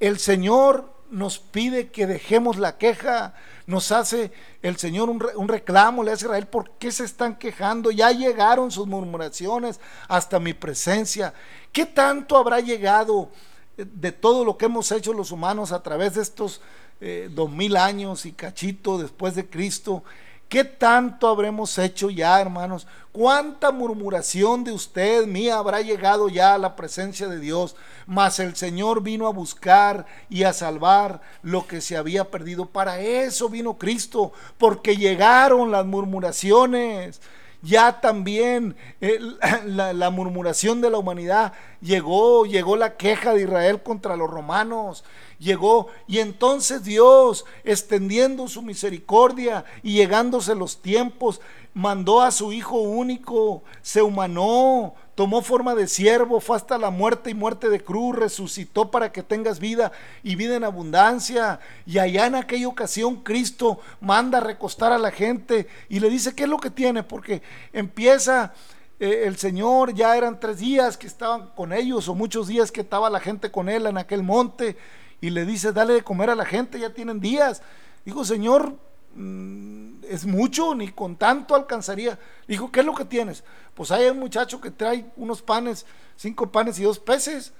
el 0.00 0.18
Señor 0.18 0.90
nos 1.10 1.38
pide 1.38 1.88
que 1.88 2.06
dejemos 2.06 2.56
la 2.56 2.78
queja, 2.78 3.34
nos 3.66 3.90
hace 3.90 4.32
el 4.62 4.76
Señor 4.76 5.10
un, 5.10 5.48
reclamo, 5.48 6.04
le 6.04 6.12
hace 6.12 6.24
a 6.24 6.28
Israel, 6.28 6.46
¿por 6.46 6.70
qué 6.78 6.92
se 6.92 7.04
están 7.04 7.36
quejando? 7.36 7.90
Ya 7.90 8.12
llegaron 8.12 8.70
sus 8.70 8.86
murmuraciones 8.86 9.80
hasta 10.08 10.38
mi 10.38 10.54
presencia. 10.54 11.34
¿Qué 11.72 11.84
tanto 11.84 12.36
habrá 12.36 12.60
llegado 12.60 13.30
de 13.76 14.12
todo 14.12 14.44
lo 14.44 14.56
que 14.56 14.66
hemos 14.66 14.90
hecho 14.92 15.12
los 15.12 15.32
humanos 15.32 15.72
a 15.72 15.82
través 15.82 16.14
de 16.14 16.22
estos 16.22 16.60
eh, 17.00 17.28
dos 17.30 17.50
mil 17.50 17.76
años 17.76 18.24
y 18.24 18.32
cachito 18.32 18.98
después 18.98 19.34
de 19.34 19.48
Cristo? 19.48 20.04
¿Qué 20.48 20.62
tanto 20.62 21.26
habremos 21.26 21.76
hecho 21.76 22.08
ya, 22.08 22.40
hermanos? 22.40 22.86
¿Cuánta 23.10 23.72
murmuración 23.72 24.62
de 24.62 24.70
usted 24.70 25.26
mía 25.26 25.58
habrá 25.58 25.80
llegado 25.80 26.28
ya 26.28 26.54
a 26.54 26.58
la 26.58 26.76
presencia 26.76 27.26
de 27.26 27.40
Dios? 27.40 27.74
Mas 28.06 28.38
el 28.38 28.54
Señor 28.54 29.02
vino 29.02 29.26
a 29.26 29.32
buscar 29.32 30.06
y 30.28 30.44
a 30.44 30.52
salvar 30.52 31.20
lo 31.42 31.66
que 31.66 31.80
se 31.80 31.96
había 31.96 32.30
perdido. 32.30 32.66
Para 32.66 33.00
eso 33.00 33.48
vino 33.48 33.76
Cristo, 33.76 34.32
porque 34.56 34.96
llegaron 34.96 35.72
las 35.72 35.84
murmuraciones 35.84 37.20
ya 37.62 38.00
también 38.00 38.76
eh, 39.00 39.18
la, 39.64 39.92
la, 39.92 40.10
murmuración 40.10 40.80
de 40.80 40.90
la 40.90 40.98
humanidad 40.98 41.52
llegó, 41.80 42.46
llegó 42.46 42.76
la 42.76 42.96
queja 42.96 43.34
de 43.34 43.42
Israel 43.42 43.82
contra 43.82 44.16
los 44.16 44.30
romanos, 44.30 45.04
llegó 45.38 45.88
y 46.06 46.18
entonces 46.18 46.84
Dios, 46.84 47.44
extendiendo 47.64 48.48
su 48.48 48.62
misericordia 48.62 49.64
y 49.82 49.94
llegándose 49.94 50.54
los 50.54 50.82
tiempos, 50.82 51.40
mandó 51.74 52.22
a 52.22 52.30
su 52.30 52.54
Hijo 52.54 52.78
único, 52.78 53.62
se 53.82 54.00
humanó, 54.00 54.94
tomó 55.14 55.42
forma 55.42 55.74
de 55.74 55.88
siervo, 55.88 56.40
fue 56.40 56.56
hasta 56.56 56.78
la 56.78 56.90
muerte 56.90 57.30
y 57.30 57.34
muerte 57.34 57.68
de 57.68 57.82
cruz, 57.82 58.16
resucitó 58.16 58.90
para 58.90 59.12
que 59.12 59.22
tengas 59.22 59.60
vida 59.60 59.92
y 60.22 60.36
vida 60.36 60.56
en 60.56 60.64
abundancia. 60.64 61.60
Y 61.84 61.98
allá 61.98 62.26
en 62.26 62.34
aquella 62.34 62.68
ocasión 62.68 63.16
Cristo 63.16 63.78
manda 64.00 64.38
a 64.38 64.40
recostar 64.40 64.92
a 64.92 64.98
la 64.98 65.10
gente 65.10 65.68
y 65.88 66.00
le 66.00 66.08
dice, 66.08 66.34
¿qué 66.34 66.44
es 66.44 66.48
lo 66.48 66.58
que 66.58 66.70
tiene? 66.70 67.02
Porque 67.02 67.42
empieza 67.74 68.54
eh, 68.98 69.24
el 69.26 69.36
Señor, 69.36 69.94
ya 69.94 70.16
eran 70.16 70.40
tres 70.40 70.58
días 70.58 70.96
que 70.96 71.06
estaban 71.06 71.50
con 71.54 71.72
ellos 71.72 72.08
o 72.08 72.14
muchos 72.14 72.46
días 72.48 72.72
que 72.72 72.80
estaba 72.80 73.10
la 73.10 73.20
gente 73.20 73.50
con 73.50 73.68
él 73.68 73.86
en 73.86 73.98
aquel 73.98 74.22
monte 74.22 74.76
y 75.20 75.30
le 75.30 75.44
dice, 75.44 75.72
dale 75.72 75.94
de 75.94 76.02
comer 76.02 76.30
a 76.30 76.34
la 76.34 76.44
gente, 76.44 76.78
ya 76.78 76.94
tienen 76.94 77.20
días. 77.20 77.62
Dijo, 78.04 78.24
Señor, 78.24 78.74
mm, 79.14 80.04
es 80.08 80.24
mucho, 80.24 80.74
ni 80.74 80.88
con 80.92 81.16
tanto 81.16 81.54
alcanzaría. 81.54 82.18
Dijo, 82.48 82.72
¿qué 82.72 82.80
es 82.80 82.86
lo 82.86 82.94
que 82.94 83.04
tienes? 83.04 83.44
Pues 83.74 83.90
hay 83.90 84.08
un 84.08 84.18
muchacho 84.18 84.60
que 84.60 84.70
trae 84.70 85.04
unos 85.16 85.42
panes, 85.42 85.84
cinco 86.16 86.50
panes 86.50 86.78
y 86.78 86.84
dos 86.84 86.98
peces, 86.98 87.52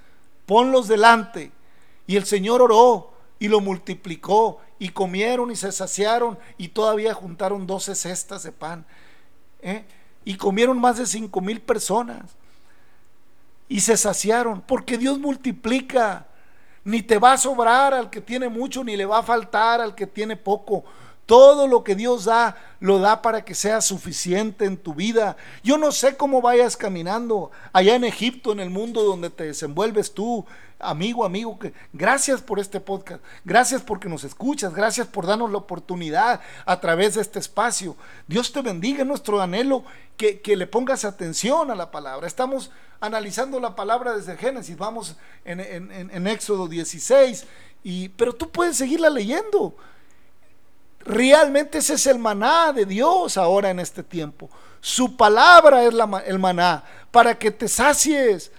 ponlos 0.45 0.87
delante. 0.87 1.51
Y 2.07 2.15
el 2.15 2.25
Señor 2.25 2.61
oró 2.61 3.13
y 3.37 3.47
lo 3.47 3.59
multiplicó 3.59 4.59
y 4.79 4.89
comieron 4.89 5.51
y 5.51 5.55
se 5.55 5.71
saciaron 5.71 6.39
y 6.57 6.69
todavía 6.69 7.13
juntaron 7.13 7.67
doce 7.67 7.93
cestas 7.93 8.43
de 8.43 8.51
pan. 8.51 8.85
¿eh? 9.61 9.85
Y 10.27 10.35
comieron 10.35 10.77
más 10.77 10.97
de 10.97 11.05
cinco 11.05 11.39
mil 11.39 11.61
personas 11.61 12.35
y 13.69 13.79
se 13.79 13.95
saciaron 13.95 14.59
porque 14.59 14.97
Dios 14.97 15.17
multiplica 15.19 16.27
ni 16.83 17.01
te 17.01 17.17
va 17.17 17.31
a 17.31 17.37
sobrar 17.37 17.93
al 17.93 18.09
que 18.09 18.19
tiene 18.19 18.49
mucho, 18.49 18.83
ni 18.83 18.97
le 18.97 19.05
va 19.05 19.19
a 19.19 19.23
faltar 19.23 19.79
al 19.79 19.95
que 19.95 20.05
tiene 20.05 20.35
poco. 20.35 20.83
Todo 21.27 21.67
lo 21.67 21.83
que 21.83 21.93
Dios 21.93 22.23
da, 22.23 22.55
lo 22.79 22.99
da 22.99 23.21
para 23.21 23.43
que 23.43 23.53
sea 23.53 23.81
suficiente 23.81 24.63
en 24.63 24.77
tu 24.77 24.93
vida. 24.93 25.35
Yo 25.61 25.77
no 25.77 25.91
sé 25.91 26.15
cómo 26.15 26.41
vayas 26.41 26.77
caminando 26.77 27.51
allá 27.73 27.95
en 27.95 28.05
Egipto, 28.05 28.53
en 28.53 28.61
el 28.61 28.69
mundo 28.69 29.03
donde 29.03 29.29
te 29.29 29.43
desenvuelves 29.43 30.13
tú, 30.13 30.45
amigo, 30.79 31.25
amigo. 31.25 31.59
Gracias 31.91 32.41
por 32.41 32.59
este 32.59 32.79
podcast. 32.79 33.21
Gracias 33.43 33.81
porque 33.81 34.07
nos 34.07 34.23
escuchas. 34.23 34.73
Gracias 34.73 35.05
por 35.05 35.25
darnos 35.25 35.51
la 35.51 35.57
oportunidad 35.57 36.39
a 36.65 36.79
través 36.79 37.15
de 37.15 37.21
este 37.21 37.39
espacio. 37.39 37.97
Dios 38.27 38.53
te 38.53 38.61
bendiga, 38.61 39.03
nuestro 39.03 39.41
anhelo, 39.41 39.83
que, 40.15 40.39
que 40.39 40.55
le 40.55 40.65
pongas 40.65 41.03
atención 41.03 41.71
a 41.71 41.75
la 41.75 41.91
palabra. 41.91 42.25
Estamos 42.25 42.71
analizando 43.01 43.59
la 43.59 43.75
palabra 43.75 44.15
desde 44.15 44.37
Génesis. 44.37 44.77
Vamos 44.77 45.17
en, 45.43 45.59
en, 45.59 45.91
en 45.91 46.27
Éxodo 46.27 46.69
16. 46.69 47.45
Y, 47.83 48.07
pero 48.09 48.33
tú 48.33 48.49
puedes 48.49 48.77
seguirla 48.77 49.09
leyendo. 49.09 49.75
Realmente 51.07 51.77
ese 51.77 51.93
es 51.93 52.05
el 52.05 52.19
maná 52.19 52.73
de 52.73 52.85
Dios 52.85 53.37
ahora 53.37 53.69
en 53.69 53.79
este 53.79 54.03
tiempo. 54.03 54.49
Su 54.81 55.15
palabra 55.15 55.83
es 55.83 55.93
el 56.25 56.37
maná 56.37 56.83
para 57.11 57.39
que 57.39 57.49
te 57.49 57.69
sacies, 57.69 58.51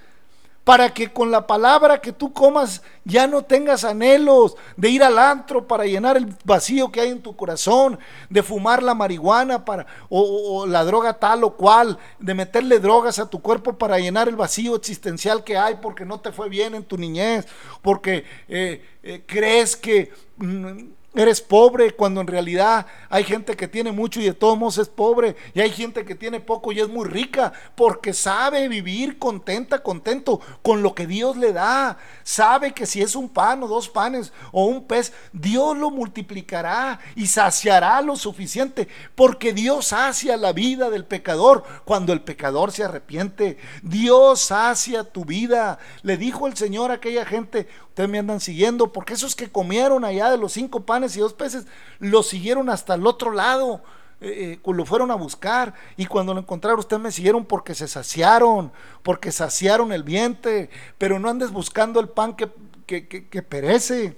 para 0.64 0.92
que 0.92 1.12
con 1.12 1.30
la 1.30 1.46
palabra 1.46 2.00
que 2.00 2.10
tú 2.10 2.32
comas 2.32 2.80
ya 3.04 3.26
no 3.26 3.42
tengas 3.42 3.84
anhelos 3.84 4.56
de 4.78 4.88
ir 4.88 5.04
al 5.04 5.18
antro 5.18 5.66
para 5.66 5.84
llenar 5.84 6.16
el 6.16 6.34
vacío 6.42 6.90
que 6.90 7.02
hay 7.02 7.10
en 7.10 7.20
tu 7.20 7.36
corazón, 7.36 7.98
de 8.30 8.42
fumar 8.42 8.82
la 8.82 8.94
marihuana 8.94 9.62
para, 9.62 9.86
o, 10.08 10.66
la 10.66 10.84
droga 10.84 11.12
tal 11.18 11.44
o 11.44 11.54
cual, 11.54 11.98
de 12.18 12.32
meterle 12.32 12.80
drogas 12.80 13.18
a 13.18 13.28
tu 13.28 13.42
cuerpo 13.42 13.76
para 13.76 13.98
llenar 13.98 14.26
el 14.26 14.36
vacío 14.36 14.74
existencial 14.74 15.44
que 15.44 15.58
hay 15.58 15.74
porque 15.82 16.06
no 16.06 16.18
te 16.20 16.32
fue 16.32 16.48
bien 16.48 16.74
en 16.74 16.84
tu 16.84 16.96
niñez, 16.96 17.46
porque 17.82 18.24
eh, 18.48 18.82
eh, 19.02 19.22
crees 19.26 19.76
que... 19.76 20.14
Mm, 20.38 20.97
Eres 21.14 21.40
pobre 21.40 21.92
cuando 21.92 22.20
en 22.20 22.26
realidad 22.26 22.86
hay 23.08 23.24
gente 23.24 23.56
que 23.56 23.66
tiene 23.66 23.92
mucho 23.92 24.20
y 24.20 24.24
de 24.24 24.34
todos 24.34 24.58
modos 24.58 24.76
es 24.76 24.88
pobre. 24.88 25.36
Y 25.54 25.60
hay 25.60 25.70
gente 25.70 26.04
que 26.04 26.14
tiene 26.14 26.38
poco 26.38 26.70
y 26.70 26.80
es 26.80 26.88
muy 26.88 27.08
rica 27.08 27.54
porque 27.76 28.12
sabe 28.12 28.68
vivir 28.68 29.18
contenta, 29.18 29.82
contento 29.82 30.38
con 30.60 30.82
lo 30.82 30.94
que 30.94 31.06
Dios 31.06 31.38
le 31.38 31.54
da. 31.54 31.96
Sabe 32.24 32.74
que 32.74 32.84
si 32.84 33.00
es 33.00 33.16
un 33.16 33.30
pan 33.30 33.62
o 33.62 33.68
dos 33.68 33.88
panes 33.88 34.34
o 34.52 34.66
un 34.66 34.84
pez, 34.84 35.14
Dios 35.32 35.78
lo 35.78 35.90
multiplicará 35.90 37.00
y 37.16 37.26
saciará 37.26 38.02
lo 38.02 38.14
suficiente. 38.14 38.86
Porque 39.14 39.54
Dios 39.54 39.86
sacia 39.86 40.36
la 40.36 40.52
vida 40.52 40.90
del 40.90 41.06
pecador 41.06 41.64
cuando 41.86 42.12
el 42.12 42.20
pecador 42.20 42.70
se 42.70 42.84
arrepiente. 42.84 43.56
Dios 43.82 44.40
sacia 44.40 45.04
tu 45.04 45.24
vida. 45.24 45.78
Le 46.02 46.18
dijo 46.18 46.46
el 46.46 46.54
Señor 46.54 46.90
a 46.90 46.94
aquella 46.94 47.24
gente, 47.24 47.66
ustedes 47.88 48.10
me 48.10 48.18
andan 48.18 48.40
siguiendo 48.40 48.92
porque 48.92 49.14
esos 49.14 49.34
que 49.34 49.50
comieron 49.50 50.04
allá 50.04 50.30
de 50.30 50.36
los 50.36 50.52
cinco 50.52 50.80
panes 50.84 50.97
y 51.16 51.20
dos 51.20 51.34
peces, 51.34 51.66
lo 51.98 52.22
siguieron 52.22 52.70
hasta 52.70 52.94
el 52.94 53.06
otro 53.06 53.32
lado. 53.32 53.82
Eh, 54.20 54.58
eh, 54.64 54.72
lo 54.72 54.84
fueron 54.84 55.12
a 55.12 55.14
buscar 55.14 55.74
y 55.96 56.06
cuando 56.06 56.34
lo 56.34 56.40
encontraron 56.40 56.80
ustedes 56.80 57.00
me 57.00 57.12
siguieron 57.12 57.44
porque 57.44 57.76
se 57.76 57.86
saciaron, 57.86 58.72
porque 59.04 59.30
saciaron 59.30 59.92
el 59.92 60.02
vientre, 60.02 60.70
pero 60.98 61.20
no 61.20 61.28
andes 61.30 61.52
buscando 61.52 62.00
el 62.00 62.08
pan 62.08 62.34
que, 62.34 62.50
que 62.86 63.42
perece. 63.42 64.16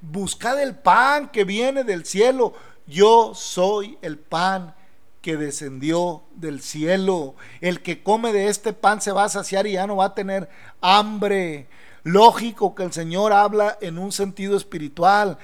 Buscad 0.00 0.62
el 0.62 0.76
pan 0.76 1.30
que 1.30 1.44
viene 1.44 1.82
del 1.82 2.04
cielo. 2.04 2.54
Yo 2.86 3.34
soy 3.34 3.98
el 4.02 4.18
pan 4.18 4.74
que 5.20 5.36
descendió 5.36 6.22
del 6.36 6.62
cielo. 6.62 7.34
El 7.60 7.82
que 7.82 8.02
come 8.02 8.32
de 8.32 8.48
este 8.48 8.72
pan 8.72 9.00
se 9.00 9.12
va 9.12 9.24
a 9.24 9.28
saciar 9.28 9.66
y 9.66 9.72
ya 9.72 9.86
no 9.86 9.96
va 9.96 10.06
a 10.06 10.14
tener 10.14 10.48
hambre. 10.80 11.66
Lógico 12.02 12.74
que 12.74 12.84
el 12.84 12.92
Señor 12.92 13.32
habla 13.32 13.76
en 13.80 13.98
un 13.98 14.12
sentido 14.12 14.56
espiritual, 14.56 15.38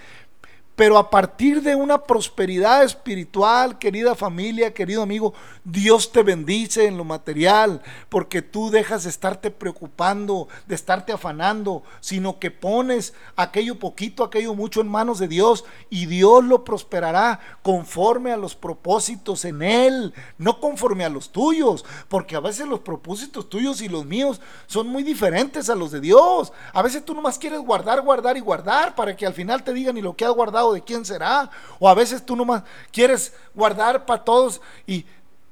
pero 0.76 0.98
a 0.98 1.08
partir 1.08 1.62
de 1.62 1.76
una 1.76 2.02
prosperidad 2.02 2.82
espiritual, 2.82 3.78
querida 3.78 4.14
familia, 4.14 4.74
querido 4.74 5.02
amigo, 5.02 5.32
Dios 5.62 6.10
te 6.10 6.22
bendice 6.22 6.86
en 6.86 6.96
lo 6.96 7.04
material, 7.04 7.80
porque 8.08 8.42
tú 8.42 8.70
dejas 8.70 9.04
de 9.04 9.10
estarte 9.10 9.52
preocupando, 9.52 10.48
de 10.66 10.74
estarte 10.74 11.12
afanando, 11.12 11.84
sino 12.00 12.40
que 12.40 12.50
pones 12.50 13.14
aquello 13.36 13.78
poquito, 13.78 14.24
aquello 14.24 14.54
mucho 14.54 14.80
en 14.80 14.88
manos 14.88 15.18
de 15.20 15.28
Dios 15.28 15.64
y 15.90 16.06
Dios 16.06 16.42
lo 16.42 16.64
prosperará 16.64 17.38
conforme 17.62 18.32
a 18.32 18.36
los 18.36 18.56
propósitos 18.56 19.44
en 19.44 19.62
Él, 19.62 20.12
no 20.38 20.58
conforme 20.58 21.04
a 21.04 21.08
los 21.08 21.30
tuyos, 21.30 21.84
porque 22.08 22.34
a 22.34 22.40
veces 22.40 22.66
los 22.66 22.80
propósitos 22.80 23.48
tuyos 23.48 23.80
y 23.80 23.88
los 23.88 24.04
míos 24.04 24.40
son 24.66 24.88
muy 24.88 25.04
diferentes 25.04 25.70
a 25.70 25.76
los 25.76 25.92
de 25.92 26.00
Dios. 26.00 26.52
A 26.72 26.82
veces 26.82 27.04
tú 27.04 27.14
nomás 27.14 27.38
quieres 27.38 27.60
guardar, 27.60 28.00
guardar 28.02 28.36
y 28.36 28.40
guardar 28.40 28.96
para 28.96 29.14
que 29.14 29.24
al 29.24 29.34
final 29.34 29.62
te 29.62 29.72
digan 29.72 29.96
y 29.96 30.02
lo 30.02 30.16
que 30.16 30.24
has 30.24 30.32
guardado 30.32 30.63
de 30.72 30.82
quién 30.82 31.04
será. 31.04 31.50
O 31.78 31.88
a 31.88 31.94
veces 31.94 32.24
tú 32.24 32.34
nomás 32.36 32.62
quieres 32.90 33.32
guardar 33.54 34.06
para 34.06 34.24
todos 34.24 34.60
y, 34.86 35.04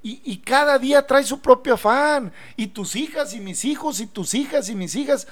y, 0.03 0.39
cada 0.39 0.79
día 0.79 1.07
trae 1.07 1.25
su 1.25 1.41
propio 1.41 1.75
afán. 1.75 2.33
Y 2.57 2.69
tus 2.69 2.97
hijas 2.97 3.35
y 3.35 3.41
mis 3.41 3.65
hijos 3.65 4.01
y 4.01 4.07
tus 4.07 4.35
hijas 4.35 4.69
y 4.69 4.75
mis 4.75 4.95
hijas 4.95 5.27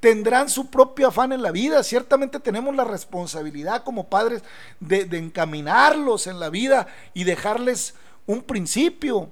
tendrán 0.00 0.48
su 0.48 0.68
propio 0.68 1.08
afán 1.08 1.32
en 1.32 1.42
la 1.42 1.50
vida. 1.50 1.82
Ciertamente 1.82 2.40
tenemos 2.40 2.74
la 2.74 2.84
responsabilidad 2.84 3.84
como 3.84 4.08
padres 4.08 4.42
de 4.80 5.18
encaminarlos 5.18 6.26
en 6.26 6.38
la 6.38 6.50
vida 6.50 6.86
y 7.14 7.24
dejarles 7.24 7.94
un 8.26 8.42
principio. 8.42 9.30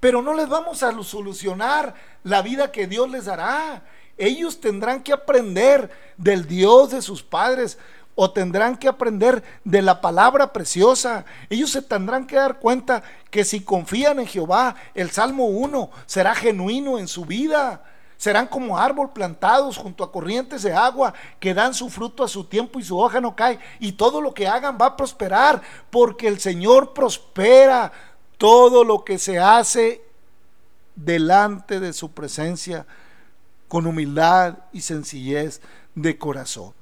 pero 0.00 0.20
no 0.20 0.34
les 0.34 0.50
vamos 0.50 0.82
a 0.82 0.92
solucionar 1.02 1.94
la 2.24 2.42
vida 2.42 2.70
que 2.70 2.86
Dios 2.86 3.10
les 3.10 3.24
dará. 3.24 3.82
Ellos 4.18 4.60
tendrán 4.60 5.02
que 5.02 5.14
aprender 5.14 5.90
del 6.18 6.46
Dios 6.46 6.90
de 6.90 7.00
sus 7.00 7.22
padres 7.22 7.78
o 8.14 8.30
tendrán 8.30 8.76
que 8.76 8.88
aprender 8.88 9.42
de 9.64 9.82
la 9.82 10.00
palabra 10.00 10.52
preciosa. 10.52 11.24
Ellos 11.50 11.70
se 11.70 11.82
tendrán 11.82 12.26
que 12.26 12.36
dar 12.36 12.58
cuenta 12.58 13.02
que 13.30 13.44
si 13.44 13.60
confían 13.60 14.20
en 14.20 14.26
Jehová, 14.26 14.76
el 14.94 15.10
Salmo 15.10 15.46
1 15.46 15.90
será 16.06 16.34
genuino 16.34 16.98
en 16.98 17.08
su 17.08 17.24
vida. 17.24 17.82
Serán 18.16 18.46
como 18.46 18.78
árbol 18.78 19.12
plantados 19.12 19.76
junto 19.76 20.04
a 20.04 20.12
corrientes 20.12 20.62
de 20.62 20.72
agua 20.72 21.12
que 21.40 21.52
dan 21.52 21.74
su 21.74 21.90
fruto 21.90 22.22
a 22.22 22.28
su 22.28 22.44
tiempo 22.44 22.78
y 22.78 22.84
su 22.84 22.98
hoja 22.98 23.20
no 23.20 23.34
cae. 23.34 23.58
Y 23.80 23.92
todo 23.92 24.20
lo 24.20 24.32
que 24.32 24.46
hagan 24.46 24.78
va 24.80 24.86
a 24.86 24.96
prosperar 24.96 25.60
porque 25.90 26.28
el 26.28 26.38
Señor 26.40 26.94
prospera 26.94 27.92
todo 28.38 28.84
lo 28.84 29.04
que 29.04 29.18
se 29.18 29.38
hace 29.38 30.02
delante 30.94 31.80
de 31.80 31.92
su 31.92 32.12
presencia 32.12 32.86
con 33.68 33.86
humildad 33.86 34.58
y 34.72 34.82
sencillez 34.82 35.60
de 35.94 36.16
corazón. 36.16 36.72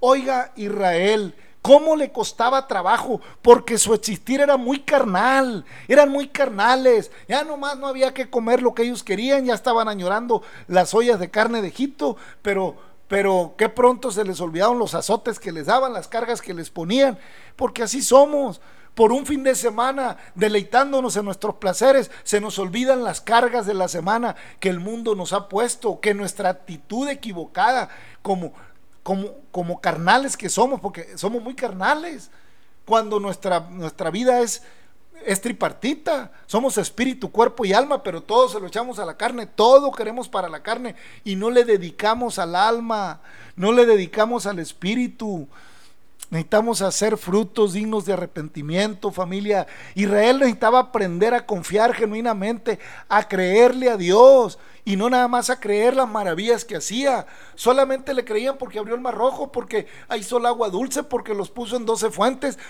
Oiga, 0.00 0.52
Israel, 0.56 1.34
cómo 1.62 1.94
le 1.94 2.10
costaba 2.10 2.66
trabajo, 2.66 3.20
porque 3.42 3.78
su 3.78 3.92
existir 3.94 4.40
era 4.40 4.56
muy 4.56 4.80
carnal, 4.80 5.64
eran 5.88 6.10
muy 6.10 6.28
carnales, 6.28 7.10
ya 7.28 7.44
nomás 7.44 7.78
no 7.78 7.86
había 7.86 8.14
que 8.14 8.30
comer 8.30 8.62
lo 8.62 8.74
que 8.74 8.82
ellos 8.82 9.04
querían, 9.04 9.44
ya 9.44 9.54
estaban 9.54 9.88
añorando 9.88 10.42
las 10.68 10.94
ollas 10.94 11.20
de 11.20 11.30
carne 11.30 11.60
de 11.60 11.68
Egipto, 11.68 12.16
pero, 12.40 12.76
pero 13.08 13.54
qué 13.58 13.68
pronto 13.68 14.10
se 14.10 14.24
les 14.24 14.40
olvidaron 14.40 14.78
los 14.78 14.94
azotes 14.94 15.38
que 15.38 15.52
les 15.52 15.66
daban, 15.66 15.92
las 15.92 16.08
cargas 16.08 16.40
que 16.40 16.54
les 16.54 16.70
ponían, 16.70 17.18
porque 17.56 17.82
así 17.82 18.02
somos. 18.02 18.60
Por 18.94 19.12
un 19.12 19.24
fin 19.24 19.44
de 19.44 19.54
semana, 19.54 20.16
deleitándonos 20.34 21.16
en 21.16 21.24
nuestros 21.24 21.54
placeres, 21.54 22.10
se 22.24 22.40
nos 22.40 22.58
olvidan 22.58 23.04
las 23.04 23.20
cargas 23.20 23.64
de 23.64 23.72
la 23.72 23.86
semana 23.86 24.34
que 24.58 24.68
el 24.68 24.80
mundo 24.80 25.14
nos 25.14 25.32
ha 25.32 25.48
puesto, 25.48 26.00
que 26.00 26.12
nuestra 26.12 26.50
actitud 26.50 27.08
equivocada, 27.08 27.88
como 28.20 28.52
como, 29.50 29.80
carnales 29.80 30.36
que 30.36 30.48
somos, 30.48 30.80
porque 30.80 31.16
somos 31.16 31.42
muy 31.42 31.54
carnales, 31.54 32.30
cuando 32.84 33.20
nuestra, 33.20 33.60
nuestra 33.60 34.10
vida 34.10 34.40
es, 34.40 34.62
es 35.24 35.40
tripartita, 35.40 36.32
somos 36.46 36.78
espíritu, 36.78 37.30
cuerpo 37.30 37.64
y 37.64 37.72
alma, 37.72 38.02
pero 38.02 38.22
todo 38.22 38.48
se 38.48 38.60
lo 38.60 38.66
echamos 38.66 38.98
a 38.98 39.04
la 39.04 39.16
carne, 39.16 39.46
todo 39.46 39.92
queremos 39.92 40.28
para 40.28 40.48
la 40.48 40.62
carne 40.62 40.96
y 41.24 41.36
no 41.36 41.50
le 41.50 41.64
dedicamos 41.64 42.38
al 42.38 42.56
alma, 42.56 43.20
no 43.56 43.72
le 43.72 43.86
dedicamos 43.86 44.46
al 44.46 44.58
espíritu. 44.58 45.48
Necesitamos 46.30 46.80
hacer 46.80 47.16
frutos 47.16 47.72
dignos 47.72 48.04
de 48.04 48.12
arrepentimiento, 48.12 49.10
familia. 49.10 49.66
Israel 49.96 50.38
necesitaba 50.38 50.78
aprender 50.78 51.34
a 51.34 51.44
confiar 51.44 51.92
genuinamente, 51.92 52.78
a 53.08 53.26
creerle 53.26 53.90
a 53.90 53.96
Dios 53.96 54.56
y 54.84 54.94
no 54.94 55.10
nada 55.10 55.26
más 55.26 55.50
a 55.50 55.58
creer 55.58 55.96
las 55.96 56.08
maravillas 56.08 56.64
que 56.64 56.76
hacía. 56.76 57.26
Solamente 57.56 58.14
le 58.14 58.24
creían 58.24 58.58
porque 58.58 58.78
abrió 58.78 58.94
el 58.94 59.00
mar 59.00 59.16
rojo, 59.16 59.50
porque 59.50 59.88
hizo 60.16 60.38
el 60.38 60.46
agua 60.46 60.70
dulce, 60.70 61.02
porque 61.02 61.34
los 61.34 61.50
puso 61.50 61.76
en 61.76 61.84
doce 61.84 62.10
fuentes. 62.10 62.60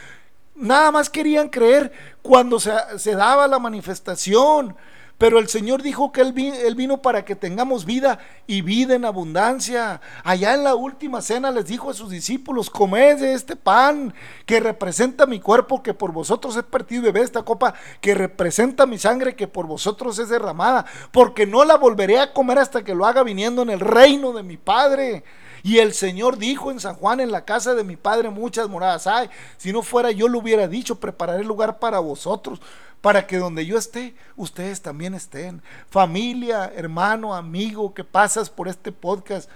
Nada 0.55 0.91
más 0.91 1.11
querían 1.11 1.51
creer 1.51 1.93
cuando 2.23 2.59
se, 2.59 2.73
se 2.97 3.15
daba 3.15 3.47
la 3.47 3.59
manifestación. 3.59 4.75
Pero 5.21 5.39
el 5.39 5.49
Señor 5.49 5.83
dijo 5.83 6.13
que 6.13 6.23
él, 6.23 6.33
vino 6.33 7.03
para 7.03 7.27
que 7.27 7.37
tengamos 7.37 7.85
vida 7.85 8.21
y 8.47 8.63
vida 8.63 8.95
en 8.95 9.05
abundancia. 9.05 10.01
Allá 10.25 10.55
en 10.55 10.65
la 10.65 10.75
última 10.75 11.21
cena 11.21 11.51
les 11.51 11.67
dijo 11.67 11.91
a 11.91 11.95
sus 11.95 12.09
discípulos, 12.09 12.71
comed 12.71 13.19
de 13.19 13.35
este 13.35 13.55
pan 13.55 14.15
que 14.47 14.61
representa 14.61 15.27
mi 15.27 15.39
cuerpo, 15.39 15.83
que 15.83 15.93
por 15.93 16.13
vosotros 16.13 16.57
es 16.57 16.63
partido 16.63 17.03
y 17.03 17.13
bebé 17.13 17.21
esta 17.21 17.43
copa 17.43 17.75
que 18.01 18.15
representa 18.15 18.87
mi 18.87 18.97
sangre, 18.97 19.37
que 19.37 19.47
por 19.47 19.67
vosotros 19.67 20.19
es 20.19 20.31
derramada, 20.31 20.87
porque 21.13 21.47
no 21.47 21.67
la 21.67 21.77
volveré 21.77 22.19
a 22.19 22.33
comer 22.33 22.59
hasta 22.59 22.83
que 22.83 22.95
lo 22.95 23.05
haga 23.05 23.23
viniendo 23.23 23.61
en 23.61 23.69
el 23.69 23.81
reino 23.81 24.33
de 24.33 24.43
mi 24.43 24.57
Padre. 24.57 25.23
Y 25.63 25.79
el 25.79 25.93
Señor 25.95 26.39
dijo 26.39 26.71
en 26.71 26.81
San 26.81 26.95
Juan, 26.95 27.21
en 27.21 27.33
la 27.33 27.45
casa 27.45 27.75
de 27.75 27.85
mi 27.85 27.97
Padre 27.97 28.31
muchas 28.31 28.69
moradas 28.69 29.07
hay. 29.07 29.29
Si 29.57 29.73
no 29.73 29.83
fuera 29.83 30.11
yo 30.11 30.29
lo 30.29 30.39
hubiera 30.39 30.69
dicho, 30.69 31.01
prepararé 31.01 31.45
lugar 31.45 31.79
para 31.79 31.99
vosotros 31.99 32.61
para 33.01 33.27
que 33.27 33.39
donde 33.39 33.65
yo 33.65 33.79
esté, 33.79 34.15
ustedes 34.37 34.83
también 34.83 35.15
estén. 35.15 35.63
Familia, 35.89 36.71
hermano, 36.75 37.35
amigo 37.35 37.95
que 37.95 38.05
pasas 38.05 38.51
por 38.51 38.69
este 38.69 38.93
podcast, 38.93 39.49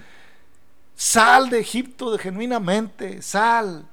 sal 0.97 1.51
de 1.51 1.61
Egipto 1.61 2.11
de 2.11 2.19
genuinamente, 2.19 3.21
sal. 3.21 3.87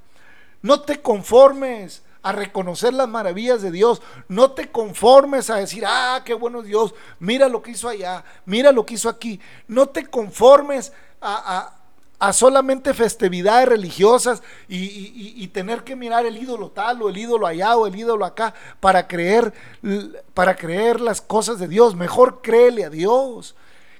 No 0.61 0.81
te 0.81 1.01
conformes 1.01 2.03
a 2.23 2.31
reconocer 2.31 2.93
las 2.93 3.09
maravillas 3.09 3.61
de 3.61 3.71
Dios. 3.71 4.01
No 4.27 4.51
te 4.51 4.71
conformes 4.71 5.49
a 5.49 5.55
decir, 5.55 5.83
ah, 5.85 6.21
qué 6.23 6.33
bueno 6.33 6.61
Dios, 6.61 6.93
mira 7.19 7.49
lo 7.49 7.61
que 7.61 7.71
hizo 7.71 7.89
allá, 7.89 8.23
mira 8.45 8.71
lo 8.71 8.85
que 8.85 8.93
hizo 8.93 9.09
aquí. 9.09 9.39
No 9.67 9.89
te 9.89 10.05
conformes 10.05 10.93
a, 11.19 11.75
a 12.21 12.33
solamente 12.33 12.93
festividades 12.93 13.67
religiosas 13.67 14.43
y, 14.69 15.47
tener 15.47 15.83
que 15.83 15.95
mirar 15.95 16.25
el 16.27 16.37
ídolo 16.37 16.69
tal 16.69 17.01
o 17.01 17.09
el 17.09 17.17
ídolo 17.17 17.47
allá 17.47 17.75
o 17.75 17.87
el 17.87 17.95
ídolo 17.95 18.23
acá 18.25 18.53
para 18.79 19.07
creer, 19.07 19.53
para 20.35 20.55
creer 20.55 21.01
las 21.01 21.19
cosas 21.19 21.57
de 21.57 21.67
Dios. 21.67 21.95
Mejor 21.95 22.41
créele 22.43 22.85
a 22.85 22.91
Dios. 22.91 23.55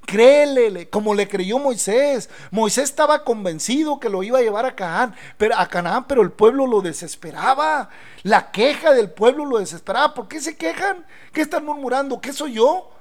Créele, 0.06 0.88
como 0.88 1.16
le 1.16 1.28
creyó 1.28 1.58
Moisés. 1.58 2.30
Moisés 2.52 2.86
estaba 2.86 3.24
convencido 3.24 4.00
que 4.00 4.10
lo 4.10 4.22
iba 4.22 4.38
a 4.38 4.44
llevar 4.44 4.68
a 4.68 4.76
Canaán, 4.76 5.16
pero 5.38 5.58
a 5.58 5.68
Canaán, 5.68 6.06
pero 6.08 6.22
el 6.22 6.32
pueblo 6.32 6.68
lo 6.68 6.82
desesperaba. 6.82 7.90
La 8.22 8.52
queja 8.52 8.94
del 8.94 9.10
pueblo 9.10 9.46
lo 9.46 9.58
desesperaba. 9.58 10.14
¿Por 10.14 10.28
qué 10.28 10.40
se 10.40 10.56
quejan? 10.56 11.08
¿Qué 11.34 11.42
están 11.42 11.66
murmurando? 11.66 12.22
¿Qué 12.22 12.34
soy 12.34 12.54
yo? 12.54 12.92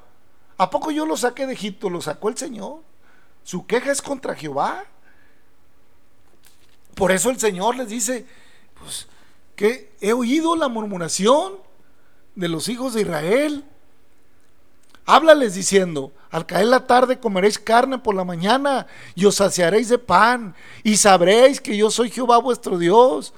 ¿A 0.57 0.71
poco 0.71 0.91
yo 0.91 1.05
lo 1.05 1.19
saqué 1.19 1.47
de 1.47 1.53
Egipto? 1.53 1.91
Lo 1.91 2.01
sacó 2.01 2.31
el 2.31 2.39
Señor. 2.39 2.79
Su 3.43 3.67
queja 3.67 3.93
es 3.93 4.01
contra 4.01 4.35
Jehová. 4.35 4.87
Por 6.95 7.13
eso 7.13 7.31
el 7.31 7.39
Señor 7.39 7.77
les 7.77 7.89
dice, 7.89 8.27
pues, 8.79 9.07
que 9.57 9.93
he 10.01 10.13
oído 10.13 10.57
la 10.57 10.69
murmuración 10.69 11.55
de 12.35 12.49
los 12.49 12.69
hijos 12.69 12.95
de 12.95 13.03
Israel. 13.03 13.65
Háblales 15.07 15.55
diciendo, 15.55 16.13
al 16.31 16.47
caer 16.47 16.67
la 16.67 16.87
tarde 16.87 17.19
comeréis 17.19 17.59
carne 17.59 17.99
por 17.99 18.15
la 18.15 18.25
mañana 18.25 18.87
y 19.15 19.25
os 19.25 19.37
saciaréis 19.37 19.89
de 19.89 19.99
pan 19.99 20.55
y 20.85 20.97
sabréis 20.97 21.61
que 21.61 21.77
yo 21.77 21.91
soy 21.91 22.11
Jehová 22.11 22.39
vuestro 22.39 22.79
Dios. 22.79 23.35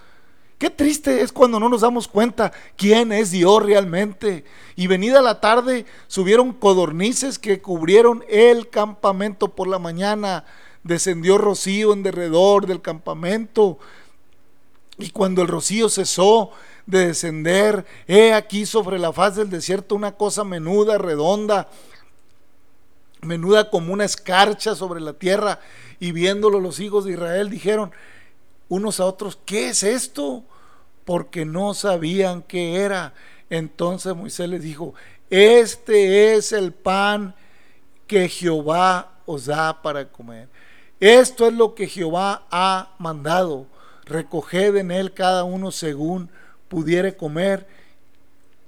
Qué 0.59 0.71
triste 0.71 1.23
es 1.23 1.33
cuando 1.33 1.59
no 1.59 1.69
nos 1.69 1.81
damos 1.81 2.07
cuenta 2.07 2.53
quién 2.77 3.11
es 3.11 3.31
Dios 3.31 3.63
realmente. 3.63 4.45
Y 4.77 4.87
venida 4.87 5.21
la 5.23 5.41
tarde 5.41 5.87
subieron 6.07 6.53
codornices 6.53 7.39
que 7.39 7.61
cubrieron 7.61 8.25
el 8.29 8.69
campamento 8.69 9.49
por 9.57 9.67
la 9.67 9.79
mañana 9.79 10.45
descendió 10.85 11.39
rocío 11.39 11.93
en 11.93 12.03
derredor 12.03 12.67
del 12.67 12.83
campamento. 12.83 13.79
Y 14.99 15.11
cuando 15.11 15.43
el 15.43 15.49
rocío 15.49 15.89
cesó 15.89 16.51
de 16.87 17.09
descender, 17.09 17.87
he 18.07 18.33
aquí 18.33 18.67
sobre 18.67 18.99
la 18.99 19.13
faz 19.13 19.37
del 19.37 19.51
desierto 19.51 19.95
una 19.95 20.13
cosa 20.13 20.45
menuda, 20.45 20.99
redonda, 20.99 21.69
menuda 23.23 23.71
como 23.71 23.93
una 23.93 24.05
escarcha 24.05 24.75
sobre 24.75 25.01
la 25.01 25.13
tierra. 25.13 25.61
Y 26.01 26.13
viéndolo 26.13 26.61
los 26.61 26.81
hijos 26.81 27.05
de 27.05 27.13
Israel 27.13 27.51
dijeron 27.51 27.93
unos 28.69 29.01
a 29.01 29.07
otros, 29.07 29.39
¿qué 29.45 29.69
es 29.69 29.83
esto? 29.83 30.45
Porque 31.05 31.45
no 31.45 31.75
sabían 31.75 32.43
qué 32.43 32.77
era. 32.77 33.15
Entonces 33.51 34.15
Moisés 34.17 34.49
les 34.49 34.63
dijo, 34.63 34.95
este 35.31 36.35
es 36.35 36.53
el 36.53 36.73
pan 36.73 37.35
que 38.07 38.29
Jehová 38.29 39.13
os 39.25 39.47
da 39.47 39.81
para 39.81 40.09
comer. 40.09 40.49
Esto 41.03 41.49
es 41.49 41.53
lo 41.53 41.75
que 41.75 41.89
Jehová 41.89 42.45
ha 42.53 42.95
mandado. 43.01 43.67
Recoged 44.05 44.77
en 44.77 44.93
él 44.93 45.13
cada 45.13 45.43
uno 45.43 45.73
según 45.73 46.31
pudiere 46.69 47.17
comer. 47.17 47.67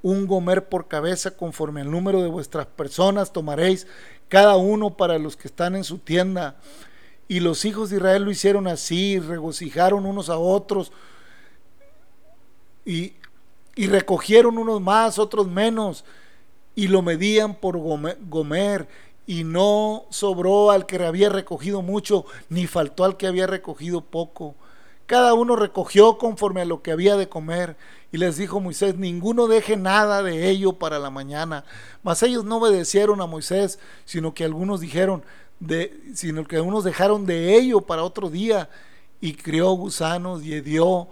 Un 0.03 0.27
gomer 0.27 0.69
por 0.69 0.89
cabeza 0.89 1.37
conforme 1.37 1.83
al 1.83 1.93
número 1.93 2.23
de 2.23 2.29
vuestras 2.29 2.67
personas 2.67 3.33
tomaréis 3.33 3.87
cada 4.29 4.57
uno 4.57 4.97
para 4.97 5.17
los 5.21 5.37
que 5.37 5.47
están 5.47 5.77
en 5.77 5.85
su 5.85 5.99
tienda. 5.99 6.57
Y 7.29 7.39
los 7.39 7.65
hijos 7.65 7.91
de 7.91 7.99
Israel 7.99 8.25
lo 8.25 8.33
hicieron 8.33 8.67
así, 8.67 9.21
regocijaron 9.21 10.05
unos 10.05 10.29
a 10.29 10.37
otros 10.37 10.91
y, 12.85 13.13
y 13.77 13.87
recogieron 13.87 14.59
unos 14.59 14.81
más, 14.81 15.21
otros 15.21 15.47
menos, 15.47 16.05
y 16.75 16.89
lo 16.89 17.01
medían 17.01 17.55
por 17.55 17.79
gomer 17.79 18.89
y 19.27 19.45
no 19.45 20.05
sobró 20.11 20.71
al 20.71 20.87
que 20.87 21.05
había 21.05 21.29
recogido 21.29 21.83
mucho, 21.83 22.27
ni 22.49 22.67
faltó 22.67 23.05
al 23.05 23.17
que 23.17 23.27
había 23.27 23.47
recogido 23.47 24.01
poco. 24.03 24.55
Cada 25.07 25.35
uno 25.35 25.57
recogió 25.57 26.19
conforme 26.19 26.63
a 26.63 26.65
lo 26.65 26.83
que 26.83 26.93
había 26.93 27.17
de 27.17 27.29
comer. 27.29 27.77
Y 28.11 28.19
les 28.19 28.37
dijo 28.37 28.61
Moisés, 28.61 28.97
ninguno 28.97 29.49
deje 29.49 29.77
nada 29.77 30.23
de 30.23 30.49
ello 30.49 30.75
para 30.75 30.99
la 30.99 31.11
mañana. 31.11 31.65
Mas 32.03 32.23
ellos 32.23 32.45
no 32.45 32.57
obedecieron 32.57 33.21
a 33.21 33.27
Moisés, 33.27 33.79
sino 34.05 34.35
que 34.35 34.45
algunos 34.45 34.81
dijeron, 34.81 35.23
de, 35.61 36.01
sino 36.15 36.47
que 36.47 36.57
algunos 36.57 36.85
dejaron 36.85 37.27
de 37.27 37.57
ello 37.57 37.81
para 37.81 38.05
otro 38.05 38.31
día. 38.31 38.69
Y 39.21 39.35
crió 39.35 39.71
gusanos 39.73 40.43
y 40.43 40.55
hedió 40.55 41.09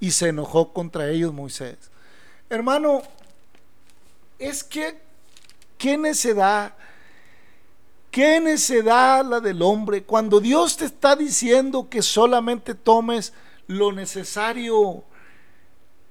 y 0.00 0.12
se 0.12 0.28
enojó 0.28 0.72
contra 0.72 1.10
ellos 1.10 1.32
Moisés. 1.32 1.76
Hermano, 2.50 3.02
es 4.38 4.64
que 4.64 4.98
qué 5.76 5.98
necedad, 5.98 6.74
qué 8.18 8.40
necedad 8.40 9.24
la 9.24 9.38
del 9.38 9.62
hombre. 9.62 10.02
Cuando 10.02 10.40
Dios 10.40 10.76
te 10.76 10.86
está 10.86 11.14
diciendo 11.14 11.88
que 11.88 12.02
solamente 12.02 12.74
tomes 12.74 13.32
lo 13.68 13.92
necesario, 13.92 15.04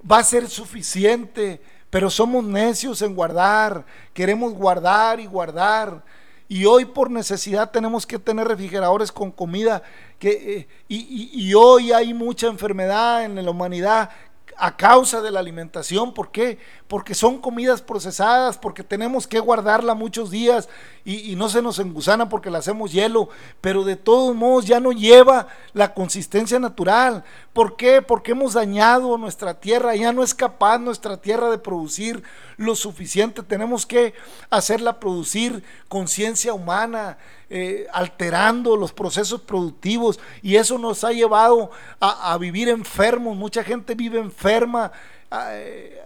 va 0.09 0.19
a 0.19 0.23
ser 0.23 0.47
suficiente, 0.47 1.61
pero 1.89 2.09
somos 2.09 2.45
necios 2.45 3.01
en 3.01 3.13
guardar, 3.13 3.85
queremos 4.13 4.53
guardar 4.53 5.19
y 5.19 5.25
guardar. 5.25 6.01
Y 6.47 6.63
hoy 6.63 6.85
por 6.85 7.11
necesidad 7.11 7.71
tenemos 7.71 8.07
que 8.07 8.17
tener 8.17 8.47
refrigeradores 8.47 9.11
con 9.11 9.29
comida. 9.29 9.83
Que, 10.17 10.59
eh, 10.59 10.67
y, 10.87 11.29
y, 11.33 11.53
hoy 11.55 11.91
hay 11.91 12.13
mucha 12.13 12.47
enfermedad 12.47 13.25
en 13.25 13.35
la 13.35 13.51
humanidad 13.51 14.11
a 14.57 14.75
causa 14.75 15.21
de 15.21 15.31
la 15.31 15.39
alimentación. 15.39 16.13
¿Por 16.13 16.31
qué? 16.31 16.57
Porque 16.87 17.13
son 17.13 17.39
comidas 17.39 17.81
procesadas, 17.81 18.57
porque 18.57 18.83
tenemos 18.83 19.27
que 19.27 19.39
guardarla 19.39 19.93
muchos 19.93 20.31
días 20.31 20.67
y, 21.05 21.35
no 21.35 21.47
se 21.47 21.61
nos 21.61 21.79
engusana 21.79 22.27
porque 22.27 22.49
la 22.49 22.57
hacemos 22.57 22.91
hielo, 22.91 23.29
pero 23.61 23.83
de 23.83 23.95
todos 23.95 24.35
modos 24.35 24.65
ya 24.65 24.79
no 24.79 24.91
lleva 24.91 25.47
la 25.73 25.93
consistencia 25.93 26.59
natural. 26.59 27.23
¿Por 27.53 27.77
qué? 27.77 28.01
Porque 28.01 28.31
hemos 28.31 28.53
dañado 28.53 29.17
nuestra 29.17 29.53
tierra, 29.59 29.95
ya 29.95 30.11
no 30.11 30.23
es 30.23 30.33
capaz 30.33 30.79
nuestra 30.79 31.17
tierra 31.17 31.49
de 31.49 31.59
producir 31.59 32.23
lo 32.57 32.75
suficiente, 32.75 33.43
tenemos 33.43 33.85
que 33.85 34.13
hacerla 34.49 34.99
producir 34.99 35.63
conciencia 35.87 36.53
humana, 36.53 37.17
eh, 37.49 37.87
alterando 37.93 38.75
los 38.75 38.91
procesos 38.91 39.41
productivos. 39.41 40.19
Y 40.41 40.55
eso 40.55 40.77
nos 40.77 41.03
ha 41.03 41.11
llevado 41.11 41.71
a, 41.99 42.35
vivir 42.39 42.67
enfermos, 42.67 43.37
mucha 43.37 43.63
gente 43.63 43.95
vive 43.95 44.19
enferma, 44.19 44.91
eh, 45.31 46.01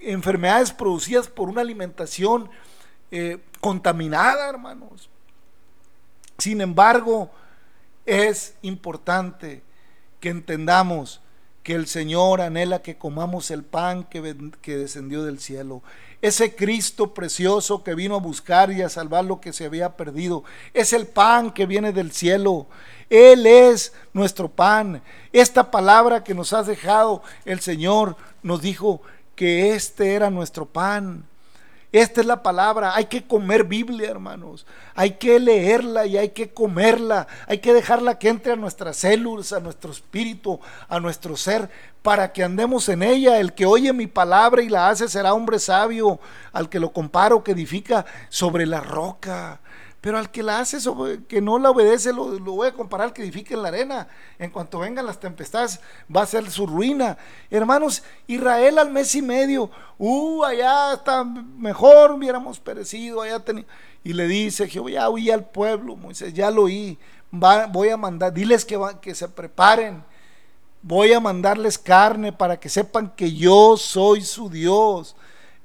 enfermedades 0.00 0.72
producidas 0.72 1.28
por 1.28 1.48
una 1.48 1.60
alimentación 1.60 2.50
eh, 3.10 3.38
contaminada, 3.60 4.48
hermanos. 4.48 5.08
Sin 6.36 6.60
embargo, 6.60 7.30
es 8.04 8.54
importante 8.62 9.62
que 10.18 10.30
entendamos 10.30 11.20
que 11.64 11.74
el 11.74 11.86
Señor 11.86 12.42
anhela 12.42 12.82
que 12.82 12.98
comamos 12.98 13.50
el 13.50 13.64
pan 13.64 14.04
que, 14.04 14.52
que, 14.60 14.76
descendió 14.76 15.24
del 15.24 15.40
cielo. 15.40 15.82
Ese 16.20 16.54
Cristo 16.54 17.14
precioso 17.14 17.82
que 17.82 17.94
vino 17.94 18.14
a 18.14 18.20
buscar 18.20 18.70
y 18.70 18.82
a 18.82 18.90
salvar 18.90 19.24
lo 19.24 19.40
que 19.40 19.54
se 19.54 19.64
había 19.64 19.96
perdido. 19.96 20.44
Es 20.74 20.92
el 20.92 21.06
pan 21.06 21.50
que 21.50 21.64
viene 21.64 21.92
del 21.92 22.12
cielo. 22.12 22.66
Él 23.08 23.46
es 23.46 23.94
nuestro 24.12 24.50
pan. 24.50 25.02
Esta 25.32 25.70
palabra 25.70 26.22
que 26.22 26.34
nos 26.34 26.52
ha 26.52 26.62
dejado 26.62 27.22
el 27.46 27.60
Señor 27.60 28.16
nos 28.42 28.60
dijo 28.60 29.00
que 29.34 29.74
este 29.74 30.14
era 30.14 30.28
nuestro 30.28 30.66
pan. 30.66 31.24
Esta 31.94 32.22
es 32.22 32.26
la 32.26 32.42
palabra. 32.42 32.96
Hay 32.96 33.04
que 33.04 33.22
comer 33.22 33.62
Biblia, 33.62 34.10
hermanos. 34.10 34.66
Hay 34.96 35.12
que 35.12 35.38
leerla 35.38 36.06
y 36.06 36.18
hay 36.18 36.30
que 36.30 36.52
comerla. 36.52 37.28
Hay 37.46 37.58
que 37.58 37.72
dejarla 37.72 38.18
que 38.18 38.30
entre 38.30 38.54
a 38.54 38.56
nuestras 38.56 38.96
células, 38.96 39.52
a 39.52 39.60
nuestro 39.60 39.92
espíritu, 39.92 40.58
a 40.88 40.98
nuestro 40.98 41.36
ser, 41.36 41.70
para 42.02 42.32
que 42.32 42.42
andemos 42.42 42.88
en 42.88 43.04
ella. 43.04 43.38
El 43.38 43.52
que 43.52 43.64
oye 43.64 43.92
mi 43.92 44.08
palabra 44.08 44.60
y 44.60 44.68
la 44.68 44.88
hace 44.88 45.06
será 45.08 45.34
hombre 45.34 45.60
sabio, 45.60 46.18
al 46.52 46.68
que 46.68 46.80
lo 46.80 46.92
comparo, 46.92 47.44
que 47.44 47.52
edifica 47.52 48.04
sobre 48.28 48.66
la 48.66 48.80
roca. 48.80 49.60
Pero 50.04 50.18
al 50.18 50.30
que 50.30 50.42
la 50.42 50.58
hace, 50.58 50.76
que 51.26 51.40
no 51.40 51.58
la 51.58 51.70
obedece, 51.70 52.12
lo, 52.12 52.38
voy 52.38 52.68
a 52.68 52.74
comparar 52.74 53.06
al 53.06 53.14
que 53.14 53.22
edifica 53.22 53.54
en 53.54 53.62
la 53.62 53.68
arena. 53.68 54.06
En 54.38 54.50
cuanto 54.50 54.80
vengan 54.80 55.06
las 55.06 55.18
tempestades, 55.18 55.80
va 56.14 56.20
a 56.20 56.26
ser 56.26 56.50
su 56.50 56.66
ruina. 56.66 57.16
Hermanos, 57.50 58.02
Israel 58.26 58.78
al 58.78 58.90
mes 58.90 59.14
y 59.14 59.22
medio, 59.22 59.70
uh, 59.96 60.44
allá 60.44 60.92
está 60.92 61.24
mejor, 61.24 62.10
hubiéramos 62.10 62.60
perecido, 62.60 63.22
allá 63.22 63.40
tenía. 63.40 63.64
Y 64.02 64.12
le 64.12 64.28
dice 64.28 64.68
Jehová, 64.68 64.90
ya 64.90 65.08
oí 65.08 65.30
al 65.30 65.46
pueblo, 65.46 65.96
Moisés, 65.96 66.34
ya 66.34 66.50
lo 66.50 66.64
oí, 66.64 66.98
voy 67.30 67.88
a 67.88 67.96
mandar, 67.96 68.34
diles 68.34 68.66
que, 68.66 68.78
que 69.00 69.14
se 69.14 69.26
preparen. 69.26 70.04
Voy 70.82 71.14
a 71.14 71.20
mandarles 71.20 71.78
carne 71.78 72.30
para 72.30 72.60
que 72.60 72.68
sepan 72.68 73.10
que 73.16 73.32
yo 73.32 73.78
soy 73.78 74.20
su 74.20 74.50
Dios 74.50 75.16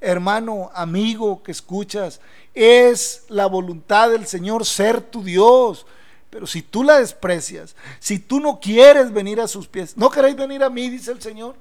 hermano, 0.02 0.71
amigo 0.73 1.43
que 1.43 1.52
escuchas, 1.52 2.21
es 2.53 3.25
la 3.29 3.45
voluntad 3.45 4.09
del 4.09 4.25
Señor 4.25 4.65
ser 4.65 5.01
tu 5.01 5.23
Dios. 5.23 5.85
Pero 6.29 6.45
si 6.45 6.62
tú 6.62 6.83
la 6.83 6.99
desprecias, 6.99 7.75
si 7.99 8.19
tú 8.19 8.39
no 8.39 8.59
quieres 8.59 9.12
venir 9.12 9.41
a 9.41 9.47
sus 9.47 9.67
pies, 9.67 9.97
no 9.97 10.09
queréis 10.09 10.35
venir 10.35 10.63
a 10.63 10.69
mí, 10.69 10.89
dice 10.89 11.12
el 11.12 11.21
Señor. 11.21 11.55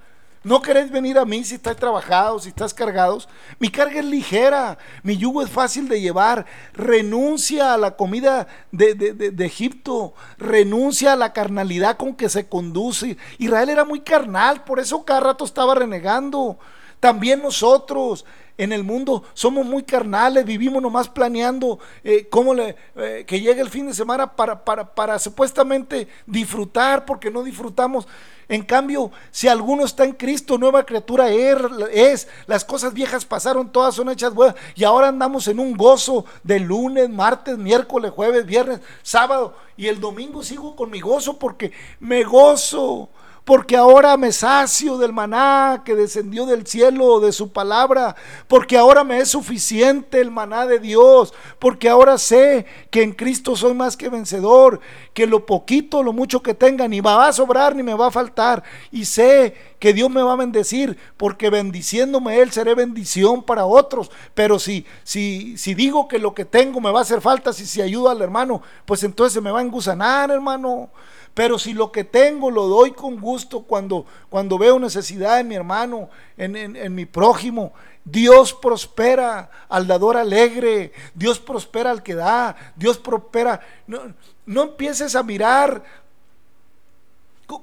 No 0.45 0.63
queréis 0.63 0.91
venir 0.91 1.19
a 1.19 1.25
mí 1.25 1.43
si 1.45 1.57
estás 1.57 1.77
trabajados, 1.77 2.45
si 2.45 2.51
estás 2.51 2.73
cargados. 2.73 3.29
Mi 3.59 3.71
carga 3.71 3.99
es 3.99 4.05
ligera, 4.05 4.79
mi 5.03 5.17
yugo 5.17 5.43
es 5.43 5.51
fácil 5.51 5.89
de 5.89 6.01
llevar. 6.01 6.47
Renuncia 6.75 7.75
a 7.75 7.77
la 7.77 7.97
comida 7.97 8.47
de, 8.71 8.95
de, 8.95 9.45
Egipto, 9.47 10.15
renuncia 10.39 11.13
a 11.13 11.17
la 11.17 11.33
carnalidad 11.33 11.97
con 11.97 12.15
que 12.15 12.29
se 12.29 12.49
conduce. 12.49 13.17
Israel 13.39 13.69
era 13.69 13.85
muy 13.85 14.01
carnal, 14.01 14.63
por 14.65 14.79
eso 14.79 15.05
cada 15.05 15.21
rato 15.21 15.45
estaba 15.45 15.75
renegando. 15.75 16.59
También 17.01 17.43
nosotros 17.43 18.25
en 18.59 18.73
el 18.73 18.85
mundo. 18.85 19.23
Somos 19.33 19.65
muy 19.65 19.85
carnales, 19.85 20.45
vivimos 20.45 20.83
nomás 20.83 21.09
planeando 21.09 21.79
eh, 22.05 22.29
cómo 22.29 22.55
eh, 22.57 23.25
que 23.27 23.41
llegue 23.41 23.61
el 23.61 23.71
fin 23.71 23.87
de 23.87 23.95
semana 23.95 24.35
para, 24.35 24.65
para, 24.65 24.95
para 24.95 25.19
supuestamente 25.19 26.09
disfrutar, 26.27 27.07
porque 27.07 27.31
no 27.31 27.43
disfrutamos. 27.43 28.07
En 28.49 28.63
cambio, 28.63 29.11
si 29.31 29.47
alguno 29.47 29.85
está 29.85 30.05
en 30.05 30.13
Cristo, 30.13 30.57
nueva 30.57 30.85
criatura 30.85 31.29
es, 31.31 32.29
las 32.47 32.65
cosas 32.65 32.95
viejas 32.95 33.27
pasaron, 33.27 33.71
todas 33.71 33.95
son 33.95 34.09
hechas 34.09 34.33
buenas, 34.33 34.57
y 34.75 34.85
ahora 34.85 35.09
andamos 35.09 35.49
en 35.49 35.61
un 35.61 35.77
gozo 35.77 36.25
de 36.43 36.59
lunes, 36.59 37.11
martes, 37.11 37.59
miércoles, 37.59 38.11
jueves, 38.11 38.47
viernes, 38.47 38.81
sábado, 39.03 39.55
y 39.77 39.87
el 39.87 40.01
domingo 40.01 40.43
sigo 40.43 40.75
con 40.75 40.91
mi 40.91 41.01
gozo 41.01 41.39
porque 41.39 41.73
me 42.01 42.25
gozo 42.25 43.11
porque 43.49 43.79
ahora 43.79 44.19
me 44.19 44.31
sacio 44.31 44.99
del 44.99 45.15
maná 45.15 45.81
que 45.83 45.95
descendió 45.95 46.45
del 46.45 46.67
cielo, 46.67 47.19
de 47.19 47.33
su 47.33 47.51
palabra, 47.51 48.15
porque 48.47 48.77
ahora 48.77 49.05
me 49.05 49.21
es 49.21 49.31
suficiente 49.31 50.21
el 50.21 50.31
maná 50.31 50.67
de 50.67 50.79
Dios, 50.79 51.33
porque 51.59 51.89
ahora 51.89 52.19
sé 52.19 52.67
que 52.91 53.03
en 53.03 53.13
Cristo 53.13 53.57
soy 53.57 53.73
más 53.73 53.97
que 53.97 54.11
vencedor, 54.11 54.81
que 55.15 55.27
lo 55.27 55.47
poquito, 55.47 56.03
lo 56.03 56.13
mucho 56.13 56.43
que 56.43 56.53
tenga, 56.53 56.87
ni 56.89 57.01
me 57.01 57.09
va 57.09 57.29
a 57.29 57.33
sobrar 57.33 57.75
ni 57.75 57.83
me 57.83 57.95
va 57.95 58.09
a 58.09 58.11
faltar, 58.11 58.63
y 58.93 59.07
sé 59.07 59.55
que 59.79 59.95
Dios 59.95 60.11
me 60.11 60.21
va 60.21 60.35
a 60.35 60.37
bendecir, 60.37 60.99
porque 61.17 61.49
bendiciéndome 61.49 62.41
Él 62.41 62.53
seré 62.53 62.75
bendición 62.75 63.43
para 63.43 63.65
otros, 63.65 64.11
pero 64.35 64.59
si, 64.59 64.85
si, 65.05 65.57
si 65.57 65.73
digo 65.73 66.07
que 66.07 66.19
lo 66.19 66.35
que 66.35 66.45
tengo 66.45 66.83
me 66.83 66.91
va 66.91 66.99
a 66.99 67.03
hacer 67.03 67.23
falta, 67.23 67.55
si 67.55 67.65
se 67.65 67.83
ayuda 67.83 68.11
al 68.11 68.21
hermano, 68.21 68.61
pues 68.85 69.05
entonces 69.05 69.33
se 69.33 69.41
me 69.41 69.51
va 69.51 69.61
a 69.61 69.63
engusanar, 69.63 70.31
hermano. 70.31 70.91
Pero 71.39 71.57
si 71.57 71.73
lo 71.73 71.93
que 71.93 72.03
tengo 72.03 72.51
lo 72.51 72.67
doy 72.67 72.91
con 72.91 73.21
gusto 73.21 73.61
cuando, 73.61 74.05
cuando 74.29 74.59
veo 74.59 74.77
necesidad 74.81 75.39
en 75.39 75.47
mi 75.47 75.55
hermano, 75.55 76.11
en, 76.37 76.93
mi 76.93 77.07
prójimo, 77.07 77.73
Dios 78.05 78.53
prospera 78.53 79.49
al 79.69 79.87
dador 79.87 80.17
alegre, 80.17 80.93
Dios 81.15 81.39
prospera 81.39 81.93
al 81.93 82.03
que 82.03 82.17
da, 82.17 82.57
Dios 82.75 82.99
prospera. 82.99 83.61
No, 83.87 84.13
no 84.47 84.63
empieces 84.65 85.15
a 85.15 85.23
mirar 85.23 85.85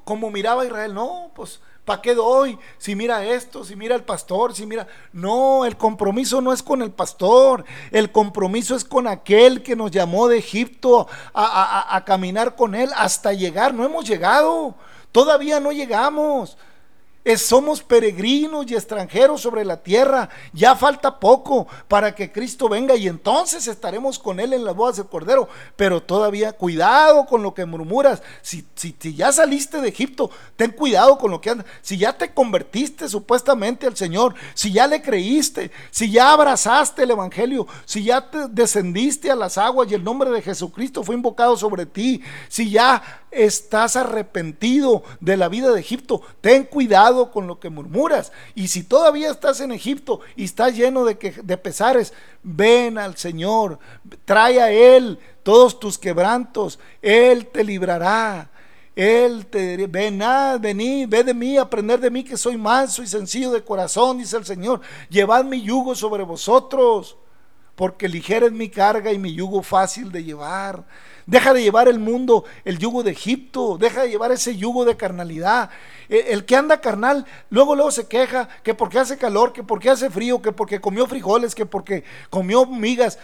como 0.06 0.32
miraba 0.32 0.64
Israel, 0.64 0.94
no, 0.94 1.32
pues 1.36 1.60
¿Para 1.86 2.02
qué 2.02 2.16
doy? 2.16 2.58
Si 2.80 2.96
mira 2.96 3.24
esto, 3.24 3.64
si 3.64 3.76
mira 3.76 3.96
el 3.96 4.04
pastor, 4.04 4.56
si 4.56 4.66
mira... 4.66 4.88
No, 5.14 5.66
el 5.66 5.78
compromiso 5.78 6.42
no 6.42 6.52
es 6.52 6.64
con 6.64 6.82
el 6.82 6.92
pastor, 6.92 7.64
el 7.92 8.12
compromiso 8.12 8.76
es 8.76 8.84
con 8.84 9.08
aquel 9.08 9.62
que 9.62 9.76
nos 9.76 9.92
llamó 9.92 10.28
de 10.28 10.40
Egipto 10.40 11.08
a, 11.34 11.96
a 11.96 12.04
caminar 12.04 12.56
con 12.56 12.74
él 12.74 12.90
hasta 12.96 13.34
llegar. 13.34 13.74
No 13.74 13.86
hemos 13.86 14.06
llegado, 14.06 14.74
todavía 15.12 15.60
no 15.60 15.72
llegamos 15.72 16.58
somos 17.38 17.82
peregrinos 17.82 18.70
y 18.70 18.76
extranjeros 18.76 19.42
sobre 19.42 19.66
la 19.66 19.82
tierra. 19.82 20.30
Ya 20.54 20.76
falta 20.76 21.20
poco 21.20 21.68
para 21.88 22.14
que 22.14 22.32
Cristo 22.32 22.70
venga 22.70 22.96
y 22.96 23.08
entonces 23.08 23.68
estaremos 23.68 24.20
con 24.20 24.40
Él 24.40 24.54
en 24.54 24.64
las 24.64 24.76
bodas 24.76 24.98
del 24.98 25.08
Cordero. 25.08 25.50
Pero 25.76 26.04
todavía 26.04 26.54
cuidado 26.54 27.26
con 27.26 27.42
lo 27.42 27.54
que 27.54 27.66
murmuras. 27.66 28.22
Si, 28.44 28.66
si, 28.76 28.96
ya 29.16 29.32
saliste 29.32 29.82
de 29.82 29.90
Egipto, 29.90 30.30
ten 30.56 30.72
cuidado 30.72 31.18
con 31.18 31.32
lo 31.32 31.42
que 31.42 31.50
andas. 31.50 31.66
Si 31.82 31.98
ya 31.98 32.16
te 32.16 32.32
convertiste 32.32 33.10
supuestamente 33.10 33.88
al 33.88 33.98
Señor, 33.98 34.36
si 34.54 34.72
ya 34.72 34.86
le 34.86 35.02
creíste, 35.02 35.72
si 35.90 36.12
ya 36.12 36.32
abrazaste 36.32 37.04
el 37.04 37.12
Evangelio, 37.12 37.66
si 37.86 38.04
ya 38.04 38.30
te 38.30 38.48
descendiste 38.50 39.32
a 39.32 39.36
las 39.36 39.58
aguas 39.58 39.90
y 39.90 39.96
el 39.96 40.04
nombre 40.04 40.30
de 40.30 40.44
Jesucristo 40.44 41.04
fue 41.04 41.16
invocado 41.16 41.58
sobre 41.58 41.86
ti, 41.88 42.22
si 42.50 42.70
ya 42.70 43.25
estás 43.36 43.96
arrepentido 43.96 45.04
de 45.20 45.38
la 45.38 45.50
vida 45.50 45.72
de 45.72 45.80
Egipto, 45.80 46.22
ten 46.42 46.64
cuidado 46.64 47.32
con 47.32 47.48
lo 47.48 47.60
que 47.60 47.70
murmuras. 47.70 48.32
Y 48.56 48.70
si 48.70 48.84
todavía 48.84 49.30
estás 49.30 49.60
en 49.60 49.72
Egipto 49.72 50.22
y 50.36 50.46
estás 50.46 50.76
lleno 50.76 51.06
de, 51.06 51.18
que, 51.18 51.32
de 51.32 51.58
pesares, 51.58 52.14
ven 52.42 52.98
al 52.98 53.18
Señor, 53.18 53.80
trae 54.24 54.62
a 54.62 54.72
Él 54.72 55.20
todos 55.44 55.80
tus 55.80 55.98
quebrantos, 55.98 56.80
Él 57.02 57.48
te 57.48 57.64
librará. 57.64 58.50
Él 58.96 59.46
te 59.48 59.88
ven, 59.88 60.22
ah, 60.22 60.58
venid, 60.60 61.10
ve 61.10 61.22
de 61.22 61.34
mí, 61.34 61.58
aprender 61.58 62.00
de 62.00 62.10
mí 62.10 62.24
que 62.24 62.38
soy 62.38 62.56
manso 62.56 63.04
y 63.04 63.08
sencillo 63.08 63.52
de 63.52 63.62
corazón, 63.62 64.18
dice 64.18 64.38
el 64.38 64.46
Señor. 64.46 64.80
Llevad 65.10 65.44
mi 65.44 65.62
yugo 65.62 65.96
sobre 65.96 66.24
vosotros. 66.24 67.18
porque 67.76 68.08
ligera 68.08 68.46
es 68.46 68.54
mi 68.54 68.70
carga 68.70 69.12
y 69.12 69.18
mi 69.18 69.34
yugo 69.34 69.62
fácil 69.62 70.10
de 70.10 70.24
llevar. 70.24 70.86
Deja 71.26 71.54
de 71.54 71.64
llevar 71.64 71.88
el 71.88 72.00
mundo, 72.00 72.46
el 72.66 72.78
yugo 72.78 73.02
de 73.02 73.12
Egipto, 73.12 73.78
deja 73.80 74.04
de 74.04 74.10
llevar 74.10 74.32
ese 74.32 74.56
yugo 74.56 74.86
de 74.86 74.96
carnalidad. 74.96 75.72
E, 76.08 76.34
el 76.34 76.46
que 76.46 76.56
anda 76.56 76.82
carnal, 76.82 77.26
luego 77.50 77.76
luego 77.76 77.92
se 77.92 78.08
queja 78.08 78.48
que 78.64 78.76
porque 78.76 79.00
hace 79.00 79.18
calor, 79.18 79.52
que 79.52 79.64
porque 79.64 79.90
hace 79.90 80.10
frío, 80.10 80.42
que 80.42 80.52
porque 80.52 80.80
comió 80.80 81.08
frijoles, 81.08 81.56
que 81.56 81.66
porque 81.66 82.04
comió 82.30 82.66
migas. 82.66 83.18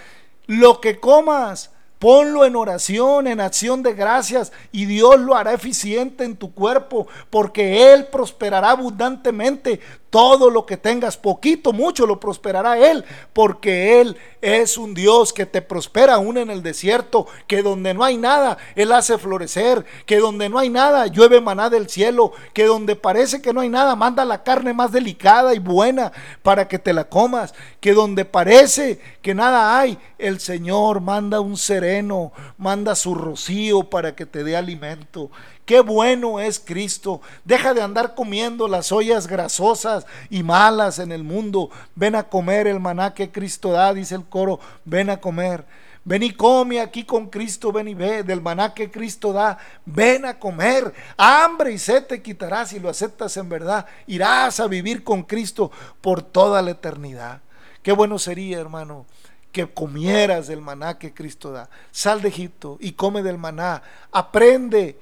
Lo 0.47 0.81
que 0.81 0.99
comas, 0.99 1.71
Ponlo 2.01 2.45
en 2.45 2.55
oración, 2.55 3.27
en 3.27 3.39
acción 3.39 3.83
de 3.83 3.93
gracias 3.93 4.51
y 4.71 4.85
Dios 4.85 5.19
lo 5.19 5.35
hará 5.35 5.53
eficiente 5.53 6.23
en 6.23 6.35
tu 6.35 6.51
cuerpo 6.51 7.07
porque 7.29 7.93
Él 7.93 8.07
prosperará 8.07 8.71
abundantemente 8.71 9.79
todo 10.11 10.49
lo 10.49 10.65
que 10.65 10.77
tengas, 10.77 11.17
poquito, 11.17 11.71
mucho, 11.73 12.05
lo 12.05 12.19
prosperará 12.19 12.77
Él, 12.77 13.03
porque 13.33 14.01
Él 14.01 14.17
es 14.41 14.77
un 14.77 14.93
Dios 14.93 15.31
que 15.31 15.45
te 15.45 15.61
prospera 15.61 16.15
aún 16.15 16.37
en 16.37 16.51
el 16.51 16.61
desierto, 16.61 17.27
que 17.47 17.63
donde 17.63 17.93
no 17.93 18.03
hay 18.03 18.17
nada, 18.17 18.57
Él 18.75 18.91
hace 18.91 19.17
florecer, 19.17 19.85
que 20.05 20.17
donde 20.17 20.49
no 20.49 20.59
hay 20.59 20.69
nada, 20.69 21.07
llueve 21.07 21.39
maná 21.39 21.69
del 21.69 21.89
cielo, 21.89 22.33
que 22.53 22.65
donde 22.65 22.97
parece 22.97 23.41
que 23.41 23.53
no 23.53 23.61
hay 23.61 23.69
nada, 23.69 23.95
manda 23.95 24.25
la 24.25 24.43
carne 24.43 24.73
más 24.73 24.91
delicada 24.91 25.55
y 25.55 25.59
buena 25.59 26.11
para 26.43 26.67
que 26.67 26.77
te 26.77 26.91
la 26.91 27.05
comas, 27.05 27.53
que 27.79 27.93
donde 27.93 28.25
parece 28.25 28.99
que 29.21 29.33
nada 29.33 29.79
hay, 29.79 29.97
el 30.17 30.41
Señor 30.41 30.99
manda 30.99 31.39
un 31.39 31.55
sereno, 31.55 32.33
manda 32.57 32.95
su 32.95 33.15
rocío 33.15 33.89
para 33.89 34.13
que 34.13 34.25
te 34.25 34.43
dé 34.43 34.57
alimento. 34.57 35.31
Qué 35.71 35.79
bueno 35.79 36.41
es 36.41 36.59
Cristo. 36.59 37.21
Deja 37.45 37.73
de 37.73 37.81
andar 37.81 38.13
comiendo 38.13 38.67
las 38.67 38.91
ollas 38.91 39.25
grasosas 39.25 40.05
y 40.29 40.43
malas 40.43 40.99
en 40.99 41.13
el 41.13 41.23
mundo. 41.23 41.69
Ven 41.95 42.15
a 42.15 42.23
comer 42.23 42.67
el 42.67 42.81
maná 42.81 43.13
que 43.13 43.31
Cristo 43.31 43.71
da, 43.71 43.93
dice 43.93 44.15
el 44.15 44.25
coro. 44.25 44.59
Ven 44.83 45.09
a 45.09 45.21
comer. 45.21 45.63
Ven 46.03 46.23
y 46.23 46.31
come 46.31 46.81
aquí 46.81 47.05
con 47.05 47.29
Cristo, 47.29 47.71
ven 47.71 47.87
y 47.87 47.93
ve 47.93 48.21
del 48.23 48.41
maná 48.41 48.73
que 48.73 48.91
Cristo 48.91 49.31
da. 49.31 49.57
Ven 49.85 50.25
a 50.25 50.37
comer. 50.37 50.93
Hambre 51.15 51.71
y 51.71 51.77
sed 51.77 52.03
te 52.03 52.21
quitarás 52.21 52.71
si 52.71 52.79
lo 52.81 52.89
aceptas 52.89 53.37
en 53.37 53.47
verdad. 53.47 53.85
Irás 54.07 54.59
a 54.59 54.67
vivir 54.67 55.05
con 55.05 55.23
Cristo 55.23 55.71
por 56.01 56.21
toda 56.21 56.61
la 56.61 56.71
eternidad. 56.71 57.39
Qué 57.81 57.93
bueno 57.93 58.19
sería, 58.19 58.59
hermano, 58.59 59.05
que 59.53 59.73
comieras 59.73 60.47
del 60.47 60.59
maná 60.59 60.99
que 60.99 61.13
Cristo 61.13 61.53
da. 61.53 61.69
Sal 61.91 62.21
de 62.21 62.27
Egipto 62.27 62.75
y 62.81 62.91
come 62.91 63.23
del 63.23 63.37
maná. 63.37 63.81
Aprende 64.11 64.99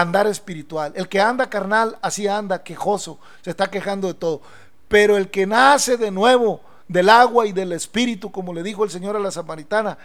andar 0.00 0.26
espiritual. 0.26 0.92
El 0.96 1.08
que 1.08 1.20
anda 1.20 1.50
carnal, 1.50 1.98
así 2.02 2.26
anda, 2.26 2.62
quejoso, 2.62 3.18
se 3.42 3.50
está 3.50 3.70
quejando 3.70 4.08
de 4.08 4.14
todo. 4.14 4.40
Pero 4.88 5.16
el 5.16 5.30
que 5.30 5.46
nace 5.46 5.96
de 5.96 6.10
nuevo 6.10 6.60
del 6.88 7.08
agua 7.08 7.46
y 7.46 7.52
del 7.52 7.72
espíritu, 7.72 8.30
como 8.30 8.52
le 8.52 8.62
dijo 8.62 8.84
el 8.84 8.90
Señor 8.90 9.16
a 9.16 9.20
la 9.20 9.30
samaritana, 9.30 9.98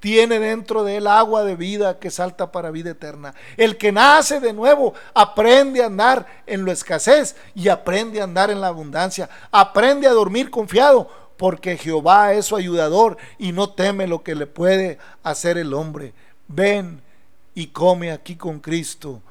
tiene 0.00 0.38
dentro 0.38 0.84
de 0.84 0.98
él 0.98 1.06
agua 1.06 1.44
de 1.44 1.56
vida 1.56 1.98
que 1.98 2.10
salta 2.10 2.52
para 2.52 2.70
vida 2.70 2.90
eterna. 2.90 3.34
El 3.56 3.76
que 3.76 3.92
nace 3.92 4.40
de 4.40 4.52
nuevo 4.52 4.94
aprende 5.14 5.82
a 5.82 5.86
andar 5.86 6.26
en 6.46 6.64
la 6.64 6.72
escasez 6.72 7.36
y 7.54 7.68
aprende 7.68 8.20
a 8.20 8.24
andar 8.24 8.50
en 8.50 8.60
la 8.60 8.68
abundancia. 8.68 9.28
Aprende 9.50 10.06
a 10.06 10.12
dormir 10.12 10.50
confiado 10.50 11.08
porque 11.36 11.76
Jehová 11.76 12.34
es 12.34 12.46
su 12.46 12.56
ayudador 12.56 13.16
y 13.38 13.52
no 13.52 13.70
teme 13.70 14.06
lo 14.06 14.22
que 14.22 14.34
le 14.34 14.46
puede 14.46 14.98
hacer 15.22 15.58
el 15.58 15.74
hombre. 15.74 16.12
Ven, 16.48 17.02
y 17.56 17.68
come 17.68 18.12
aquí 18.12 18.36
con 18.36 18.60
Cristo 18.60 19.22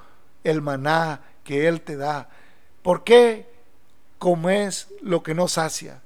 el 0.43 0.59
maná 0.59 1.21
que 1.43 1.67
Él 1.67 1.81
te 1.81 1.95
da. 1.95 2.27
¿Por 2.81 3.03
qué 3.03 3.47
comes 4.17 4.87
lo 5.01 5.21
que 5.21 5.35
no 5.35 5.47
sacia? 5.47 6.01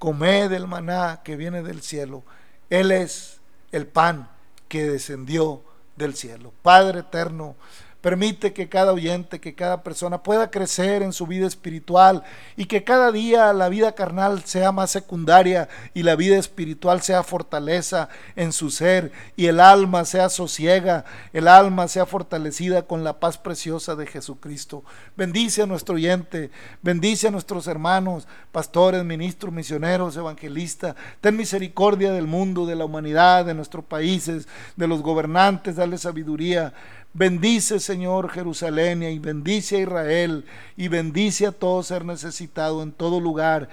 Comed 0.00 0.52
el 0.52 0.66
maná 0.66 1.20
que 1.22 1.36
viene 1.36 1.62
del 1.62 1.80
cielo. 1.80 2.24
Él 2.70 2.90
es 2.90 3.40
el 3.70 3.86
pan 3.86 4.28
que 4.66 4.90
descendió 4.90 5.62
del 5.94 6.16
cielo. 6.16 6.52
Padre 6.60 7.00
eterno, 7.00 7.54
Permite 8.00 8.52
que 8.52 8.68
cada 8.68 8.92
oyente, 8.92 9.40
que 9.40 9.56
cada 9.56 9.82
persona 9.82 10.22
pueda 10.22 10.52
crecer 10.52 11.02
en 11.02 11.12
su 11.12 11.26
vida 11.26 11.48
espiritual 11.48 12.22
y 12.56 12.66
que 12.66 12.84
cada 12.84 13.10
día 13.10 13.52
la 13.52 13.68
vida 13.68 13.96
carnal 13.96 14.44
sea 14.44 14.70
más 14.70 14.92
secundaria 14.92 15.68
y 15.94 16.04
la 16.04 16.14
vida 16.14 16.38
espiritual 16.38 17.02
sea 17.02 17.24
fortaleza 17.24 18.08
en 18.36 18.52
su 18.52 18.70
ser 18.70 19.10
y 19.34 19.46
el 19.46 19.58
alma 19.58 20.04
sea 20.04 20.28
sosiega, 20.28 21.04
el 21.32 21.48
alma 21.48 21.88
sea 21.88 22.06
fortalecida 22.06 22.82
con 22.82 23.02
la 23.02 23.18
paz 23.18 23.36
preciosa 23.36 23.96
de 23.96 24.06
Jesucristo. 24.06 24.84
Bendice 25.16 25.62
a 25.62 25.66
nuestro 25.66 25.96
oyente, 25.96 26.52
bendice 26.82 27.26
a 27.26 27.32
nuestros 27.32 27.66
hermanos, 27.66 28.28
pastores, 28.52 29.04
ministros, 29.04 29.52
misioneros, 29.52 30.16
evangelistas. 30.16 30.94
Ten 31.20 31.36
misericordia 31.36 32.12
del 32.12 32.28
mundo, 32.28 32.64
de 32.64 32.76
la 32.76 32.84
humanidad, 32.84 33.44
de 33.44 33.54
nuestros 33.54 33.84
países, 33.84 34.46
de 34.76 34.86
los 34.86 35.02
gobernantes, 35.02 35.74
dale 35.74 35.98
sabiduría. 35.98 36.72
Bendice, 37.14 37.80
Señor, 37.80 38.30
Jerusalén 38.30 39.02
y 39.02 39.18
bendice 39.18 39.76
a 39.76 39.80
Israel 39.80 40.44
y 40.76 40.88
bendice 40.88 41.46
a 41.46 41.52
todo 41.52 41.82
ser 41.82 42.04
necesitado 42.04 42.82
en 42.82 42.92
todo 42.92 43.20
lugar. 43.20 43.68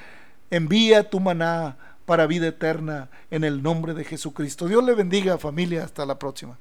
Envía 0.49 1.09
tu 1.09 1.19
maná 1.19 1.77
para 2.05 2.27
vida 2.27 2.47
eterna 2.47 3.09
en 3.31 3.43
el 3.43 3.61
nombre 3.61 3.93
de 3.93 4.03
Jesucristo. 4.03 4.67
Dios 4.67 4.83
le 4.83 4.93
bendiga, 4.93 5.38
familia. 5.38 5.83
Hasta 5.83 6.05
la 6.05 6.17
próxima. 6.17 6.57